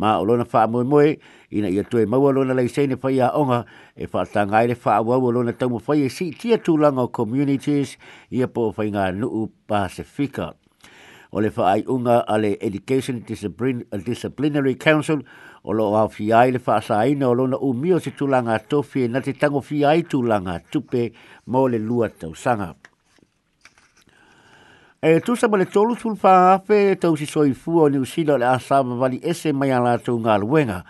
ma 0.00 0.14
o 0.20 0.24
lona 0.28 0.46
wha 0.52 0.62
moe 0.72 0.84
moe 0.92 1.10
ina 1.56 1.68
ia 1.76 1.84
tue 1.90 2.06
maua 2.06 2.32
lona 2.36 2.56
lei 2.56 2.70
se 2.74 2.86
na 2.86 2.96
whai 3.02 3.20
a 3.20 3.28
onga 3.40 3.60
e 4.00 4.08
wha 4.12 4.22
tanga 4.34 4.56
ai 4.62 4.70
le 4.72 4.76
wha 4.84 4.92
awau 5.00 5.28
o 5.28 5.34
lona 5.36 5.52
tamu 5.60 5.82
whai 5.86 6.06
e 6.08 6.08
si 6.16 6.30
tia 6.40 6.56
tūlanga 6.56 7.04
o 7.08 7.12
communities 7.18 7.98
ia 8.32 8.48
po 8.48 8.70
whai 8.76 8.88
ngā 8.96 9.10
nuu 9.20 9.50
Pasifika 9.68 10.52
o 11.34 11.40
le 11.40 11.50
whaai 11.50 11.84
unga 11.88 12.20
a 12.20 12.38
le 12.38 12.56
Education 12.60 13.24
Discipline, 13.26 13.84
Disciplinary 14.06 14.76
Council 14.76 15.24
o 15.64 15.72
lo 15.72 15.96
a 15.96 16.04
whiai 16.06 16.52
le 16.52 16.60
whaasaina 16.64 17.26
o 17.28 17.34
lona 17.34 17.56
umio 17.58 17.98
si 17.98 18.10
tūlanga 18.12 18.58
tofi 18.68 19.08
na 19.08 19.18
te 19.20 19.32
tango 19.32 19.58
whiai 19.60 20.04
tūlanga 20.06 20.60
tupe 20.70 21.08
mō 21.50 21.64
le 21.72 21.80
lua 21.82 22.06
tau 22.10 22.34
sanga. 22.38 22.68
E 25.02 25.18
tu 25.26 25.34
sa 25.36 25.48
mo 25.50 25.58
le 25.58 25.66
tolu 25.66 25.96
tūl 25.98 26.14
whaafe 26.22 26.78
tau 27.02 27.16
si 27.18 27.26
soi 27.26 27.50
fua 27.52 27.88
o 27.88 27.88
ni 27.90 27.98
le 27.98 28.46
asama 28.52 28.94
vali 28.96 29.18
ese 29.24 29.50
mai 29.52 29.72
a 29.74 29.80
lātou 29.82 30.22
ngā 30.22 30.38
luenga. 30.38 30.84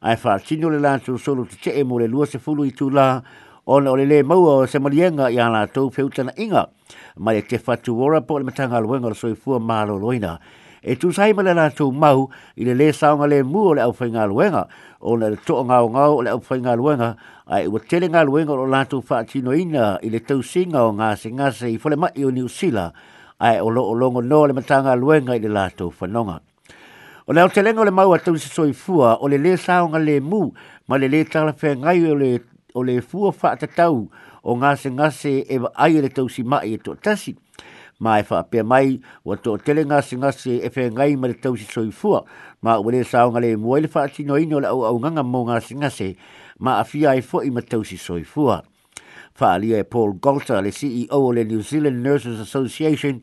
Ai 0.00 0.16
whaatino 0.16 0.70
le 0.70 0.78
lātou 0.80 1.18
solo 1.20 1.44
te 1.44 1.60
te 1.60 1.76
e 1.78 1.84
mō 1.84 2.00
le 2.00 2.08
lua 2.08 2.24
se 2.26 2.38
fulu 2.38 2.64
i 2.64 2.70
tūlanga 2.72 3.22
ona 3.70 3.92
ole 3.92 4.02
le 4.04 4.22
mau 4.26 4.42
o 4.50 4.66
se 4.66 4.80
malienga 4.82 5.30
ia 5.30 5.46
na 5.48 5.62
tou 5.70 5.90
feutana 5.94 6.32
inga 6.36 6.66
mai 7.16 7.36
e 7.38 7.42
te 7.46 7.54
fatu 7.56 7.94
ora 8.02 8.18
po 8.20 8.34
le 8.42 8.42
matanga 8.44 8.80
luenga 8.82 9.06
le 9.14 9.14
soifua 9.14 9.60
malo 9.62 9.94
loina 9.94 10.40
e 10.82 10.96
tu 10.96 11.12
sai 11.14 11.30
mai 11.32 11.44
na 11.54 11.68
tou 11.70 11.92
mau 11.94 12.26
i 12.58 12.64
le 12.66 12.74
le 12.74 12.90
saunga 12.92 13.28
le 13.30 13.44
mu 13.46 13.62
o 13.70 13.74
le 13.78 13.82
au 13.86 13.92
fainga 13.94 14.26
luenga 14.26 14.66
ona 14.98 15.30
le 15.30 15.36
to 15.46 15.62
ngau 15.62 15.86
ngau 15.86 16.18
le 16.26 16.30
au 16.34 16.40
fainga 16.42 16.74
luenga 16.74 17.14
ai 17.46 17.68
u 17.70 17.78
tele 17.78 18.10
ngau 18.10 18.24
luenga 18.26 18.50
o 18.58 18.66
lato 18.66 18.98
fatu 19.00 19.38
noina 19.38 20.00
i 20.02 20.10
le 20.10 20.18
tou 20.18 20.42
singa 20.42 20.82
o 20.90 20.90
nga 20.98 21.14
singa 21.14 21.52
se 21.54 21.70
i 21.70 21.78
fole 21.78 21.94
mai 21.94 22.10
o 22.26 22.30
New 22.34 22.48
Zealand 22.50 22.90
ai 23.38 23.60
o 23.62 23.70
lo 23.70 23.86
o 23.86 23.94
longo 23.94 24.18
no 24.20 24.46
le 24.50 24.52
matanga 24.52 24.96
luenga 24.98 25.36
i 25.38 25.38
le 25.40 25.46
lato 25.48 25.90
fanonga 25.94 26.40
O 27.30 27.32
leo 27.32 27.46
te 27.48 27.62
lengo 27.62 27.84
le 27.86 27.90
mau 27.94 28.10
atu 28.10 28.34
se 28.34 28.48
soifua, 28.50 29.22
o 29.22 29.28
le 29.30 29.36
le 29.38 29.54
saonga 29.56 29.98
le 30.02 30.18
mu, 30.18 30.50
ma 30.90 30.98
le 30.98 31.06
le 31.06 31.22
tala 31.30 31.52
fe 31.54 31.76
ngai 31.78 32.00
o 32.10 32.14
le 32.18 32.30
o 32.74 32.82
le 32.84 33.00
fua 33.02 33.32
whaatatau 33.32 34.08
o 34.42 34.56
ngase 34.56 34.90
ngase 34.90 35.32
e 35.46 35.58
ai 35.74 36.00
le 36.00 36.08
tau 36.08 36.26
e 36.26 36.28
si 36.32 36.42
e 36.42 36.44
mai 36.44 36.74
e 36.74 36.78
tō 36.78 36.96
tasi. 37.00 37.34
Ma 38.00 38.18
e 38.20 38.24
wha 38.30 38.42
pia 38.44 38.64
mai 38.64 38.98
wa 39.24 39.36
tō 39.36 39.58
tele 39.64 39.82
ngase 39.84 40.16
ngase 40.16 40.60
e 40.64 40.68
whae 40.72 40.88
ngai 40.90 41.16
ma 41.16 41.28
le 41.28 41.34
tau 41.34 41.56
si 41.56 41.64
soi 41.64 41.90
fua. 41.90 42.22
Ma 42.62 42.78
ua 42.80 42.90
le 42.92 43.04
saonga 43.04 43.40
le 43.40 43.56
muai 43.56 43.82
le 43.82 43.90
whaati 43.92 44.24
no 44.26 44.36
ino 44.36 44.58
le 44.60 44.66
au 44.68 44.84
au 44.84 44.98
nganga 45.00 45.22
mō 45.22 45.46
ngase 45.50 45.74
ngase 45.76 46.16
ma 46.58 46.78
a 46.80 46.84
fia 46.84 47.14
e 47.14 47.20
fwoi 47.22 47.50
ma 47.50 47.60
tau 47.62 47.84
si 47.84 47.96
soi 47.96 48.24
fua. 48.24 48.62
Whaalia 49.40 49.78
e 49.78 49.84
Paul 49.84 50.12
Golta 50.20 50.60
le 50.60 50.70
CEO 50.70 51.16
o 51.26 51.32
le 51.32 51.44
New 51.44 51.60
Zealand 51.62 51.96
Nurses 52.02 52.40
Association 52.40 53.20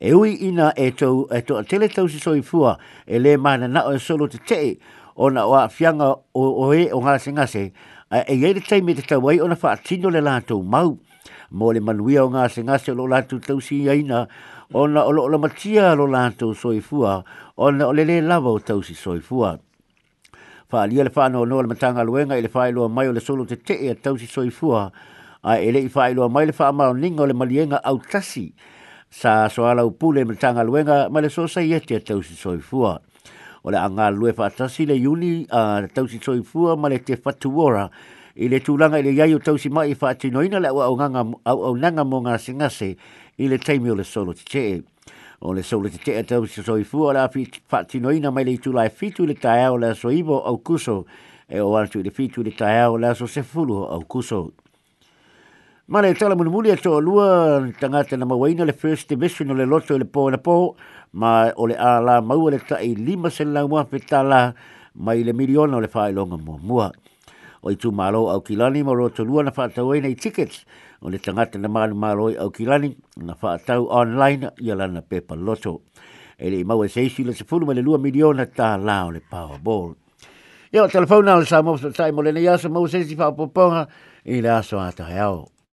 e 0.00 0.12
ui 0.12 0.34
ina 0.46 0.72
e 0.74 0.90
tō 0.98 1.28
e 1.30 1.42
tō 1.46 1.62
tele 1.68 1.86
tau 1.88 2.08
si 2.08 2.18
soi 2.18 2.42
fua 2.42 2.76
e 3.06 3.18
le 3.22 3.36
mana 3.36 3.68
na 3.68 3.84
o 3.86 3.94
e 3.94 3.98
solo 3.98 4.26
te 4.26 4.38
te 4.38 4.76
ona 5.14 5.46
o 5.46 5.54
a 5.54 5.68
fianga 5.68 6.10
o, 6.10 6.42
o 6.66 6.74
e 6.74 6.88
o 6.90 6.98
ngase 6.98 7.30
ngase 7.32 7.70
e 8.12 8.34
ye 8.34 8.50
le 8.54 8.58
taimi 8.58 8.90
te 8.96 9.02
tawai 9.06 9.36
ona 9.38 9.54
fa 9.54 9.70
atino 9.76 10.10
le 10.10 10.18
lātou 10.18 10.64
mau. 10.66 10.96
Mo 11.54 11.70
le 11.70 11.78
manuia 11.78 12.24
o 12.26 12.30
ngā 12.32 12.48
se 12.50 12.64
ngā 12.66 12.76
se 12.82 12.90
lo 12.92 13.04
lātou 13.06 13.38
tau 13.38 13.60
si 13.62 13.84
aina, 13.88 14.24
ona 14.74 15.04
o 15.06 15.12
lo 15.14 15.28
la 15.30 15.38
matia 15.38 15.92
lo 15.94 16.08
lātou 16.10 16.50
soifua, 16.58 17.20
ona 17.54 17.86
o 17.86 17.92
le 17.94 18.02
le 18.08 18.16
lava 18.26 18.50
o 18.50 18.58
tau 18.58 18.82
si 18.82 18.96
soifua. 18.98 19.52
Fa 20.70 20.82
alia 20.82 21.06
le 21.06 21.12
whanau 21.14 21.44
o 21.46 21.46
le 21.62 21.70
matanga 21.70 22.02
luenga 22.06 22.34
i 22.34 22.42
le 22.42 22.50
whaelua 22.52 22.88
mai 22.90 23.06
o 23.06 23.14
le 23.14 23.22
solo 23.22 23.46
te 23.46 23.54
te 23.62 23.78
e 23.78 23.92
a 23.94 23.94
tau 23.94 24.18
si 24.18 24.26
soifua, 24.26 24.88
a 25.46 25.60
e 25.62 25.70
le 25.70 25.84
i 25.86 25.90
whaelua 25.94 26.26
mai 26.28 26.48
le 26.50 26.56
wha 26.58 26.90
o 26.90 26.96
ninga 26.98 27.22
o 27.22 27.28
le 27.30 27.34
malienga 27.38 27.78
au 27.84 28.00
tasi, 28.02 28.48
sa 29.08 29.46
soala 29.48 29.86
upule 29.86 30.24
matanga 30.26 30.64
luenga, 30.66 31.08
ma 31.14 31.20
le 31.22 31.28
sosa 31.30 31.60
i 31.62 31.72
ete 31.78 31.94
a 32.02 32.02
tau 32.02 32.22
si 32.26 32.34
soifua. 32.34 32.98
Fa 32.98 32.98
o 33.62 33.68
anga 33.70 34.10
lue 34.10 34.32
fa 34.32 34.50
tasi 34.50 34.86
le 34.86 34.94
uni 35.06 35.46
a 35.50 35.82
uh, 35.84 35.88
tau 35.88 36.08
si 36.08 36.18
soi 36.22 36.40
fua 36.42 36.76
ma 36.76 36.88
le 36.88 36.98
te 37.02 37.16
fatu 37.16 37.52
ora 37.60 37.90
i 38.36 38.48
le 38.48 38.60
tūlanga 38.64 38.98
i 39.00 39.04
le 39.04 39.12
iaio 39.12 39.38
tau 39.38 39.58
si 39.58 39.68
mai 39.68 39.94
fa 39.94 40.08
ati 40.16 40.30
noina 40.30 40.58
le 40.60 40.68
au, 40.68 40.96
nganga, 40.96 41.20
au, 41.44 41.64
au 41.68 41.76
nanga 41.76 42.04
mo 42.04 42.22
ngā 42.24 42.38
singase 42.40 42.94
i 43.36 43.48
le 43.48 43.58
teimi 43.58 43.90
o 43.90 43.94
le 43.94 44.04
solo 44.04 44.32
te 44.32 44.44
tee. 44.48 44.82
O 45.40 45.52
le 45.56 45.62
solo 45.62 45.88
te 45.88 45.98
tee 45.98 46.16
a 46.20 46.24
tau 46.24 46.46
si 46.46 46.62
soi 46.62 46.84
fua 46.84 47.12
le 47.12 47.18
afi 47.20 47.44
fa 47.68 47.82
ati 47.84 48.00
noina 48.00 48.30
mai 48.30 48.44
le 48.48 48.54
itulai 48.56 48.88
fitu 48.90 49.26
le 49.28 49.34
tae 49.36 49.64
au 49.68 49.76
le 49.76 49.90
aso 49.92 50.08
au 50.08 50.58
kuso 50.58 51.04
e 51.48 51.60
o 51.60 51.76
antu 51.76 52.00
le 52.02 52.10
fitu 52.10 52.42
le 52.42 52.52
tae 52.52 52.80
au 52.88 52.96
le 52.96 53.08
aso 53.08 53.26
se 53.26 53.42
fulu 53.42 53.74
au 53.84 54.00
kuso. 54.08 54.52
Ma 55.92 55.98
le 56.02 56.14
tala 56.14 56.36
mulu 56.36 56.52
mulu 56.52 56.68
e 56.70 56.78
lua 57.02 57.66
tangata 57.80 58.16
na 58.16 58.24
mawaina 58.24 58.64
le 58.64 58.72
first 58.72 59.08
division 59.08 59.50
o 59.50 59.54
le 59.54 59.64
loto 59.66 59.98
le 59.98 60.04
pō 60.04 60.30
na 60.30 60.36
pō 60.36 60.76
ma 61.14 61.50
o 61.58 61.66
le 61.66 61.74
ala 61.74 62.22
maua 62.22 62.52
le 62.52 62.60
ta 62.60 62.76
i 62.78 62.94
lima 62.94 63.28
se 63.28 63.42
la 63.42 63.66
mua 63.66 63.82
pe 63.90 63.98
tala 63.98 64.54
ma 64.94 65.14
le 65.14 65.32
miliona 65.32 65.78
o 65.78 65.80
le 65.80 65.88
whae 65.92 66.12
longa 66.12 66.36
mua 66.36 66.58
mua. 66.62 66.92
O 67.64 67.72
i 67.72 67.74
tū 67.74 67.90
malo 67.92 68.28
au 68.30 68.38
kilani 68.40 68.84
ma 68.84 68.92
roto 68.94 69.24
lua 69.24 69.42
na 69.42 69.50
whaatau 69.50 69.90
e 69.96 70.00
nei 70.00 70.14
tickets 70.14 70.62
o 71.02 71.10
le 71.10 71.18
tangata 71.18 71.58
na 71.58 71.66
maru 71.66 71.96
malo 71.96 72.28
i 72.30 72.36
au 72.38 72.52
kilani 72.54 72.94
na 73.16 73.34
whaatau 73.34 73.90
online 73.90 74.44
i 74.62 74.70
alana 74.70 75.02
pepa 75.02 75.34
loto. 75.34 75.80
E 76.38 76.50
le 76.50 76.62
i 76.62 76.64
maua 76.64 76.86
e 76.86 76.88
se 76.88 77.02
isi 77.02 77.24
le 77.24 77.34
sefulu 77.34 77.66
ma 77.66 77.72
le 77.74 77.82
lua 77.82 77.98
miliona 77.98 78.46
ta 78.46 78.76
la 78.76 79.08
o 79.08 79.10
le 79.10 79.18
powerball. 79.26 79.96
Ia 80.72 80.84
o 80.86 80.86
telefona 80.86 81.34
o 81.34 81.42
le 81.42 81.50
sa 81.50 81.64
mofsa 81.66 81.90
tae 81.90 82.12
mo 82.14 82.22
le 82.22 82.30
ne 82.30 82.46
yasa 82.46 82.70
mausesi 82.70 83.18
whaapoponga 83.18 83.88
i 84.30 84.38
le 84.38 84.54
aso 84.54 84.78
ata 84.78 85.10
heao. 85.10 85.50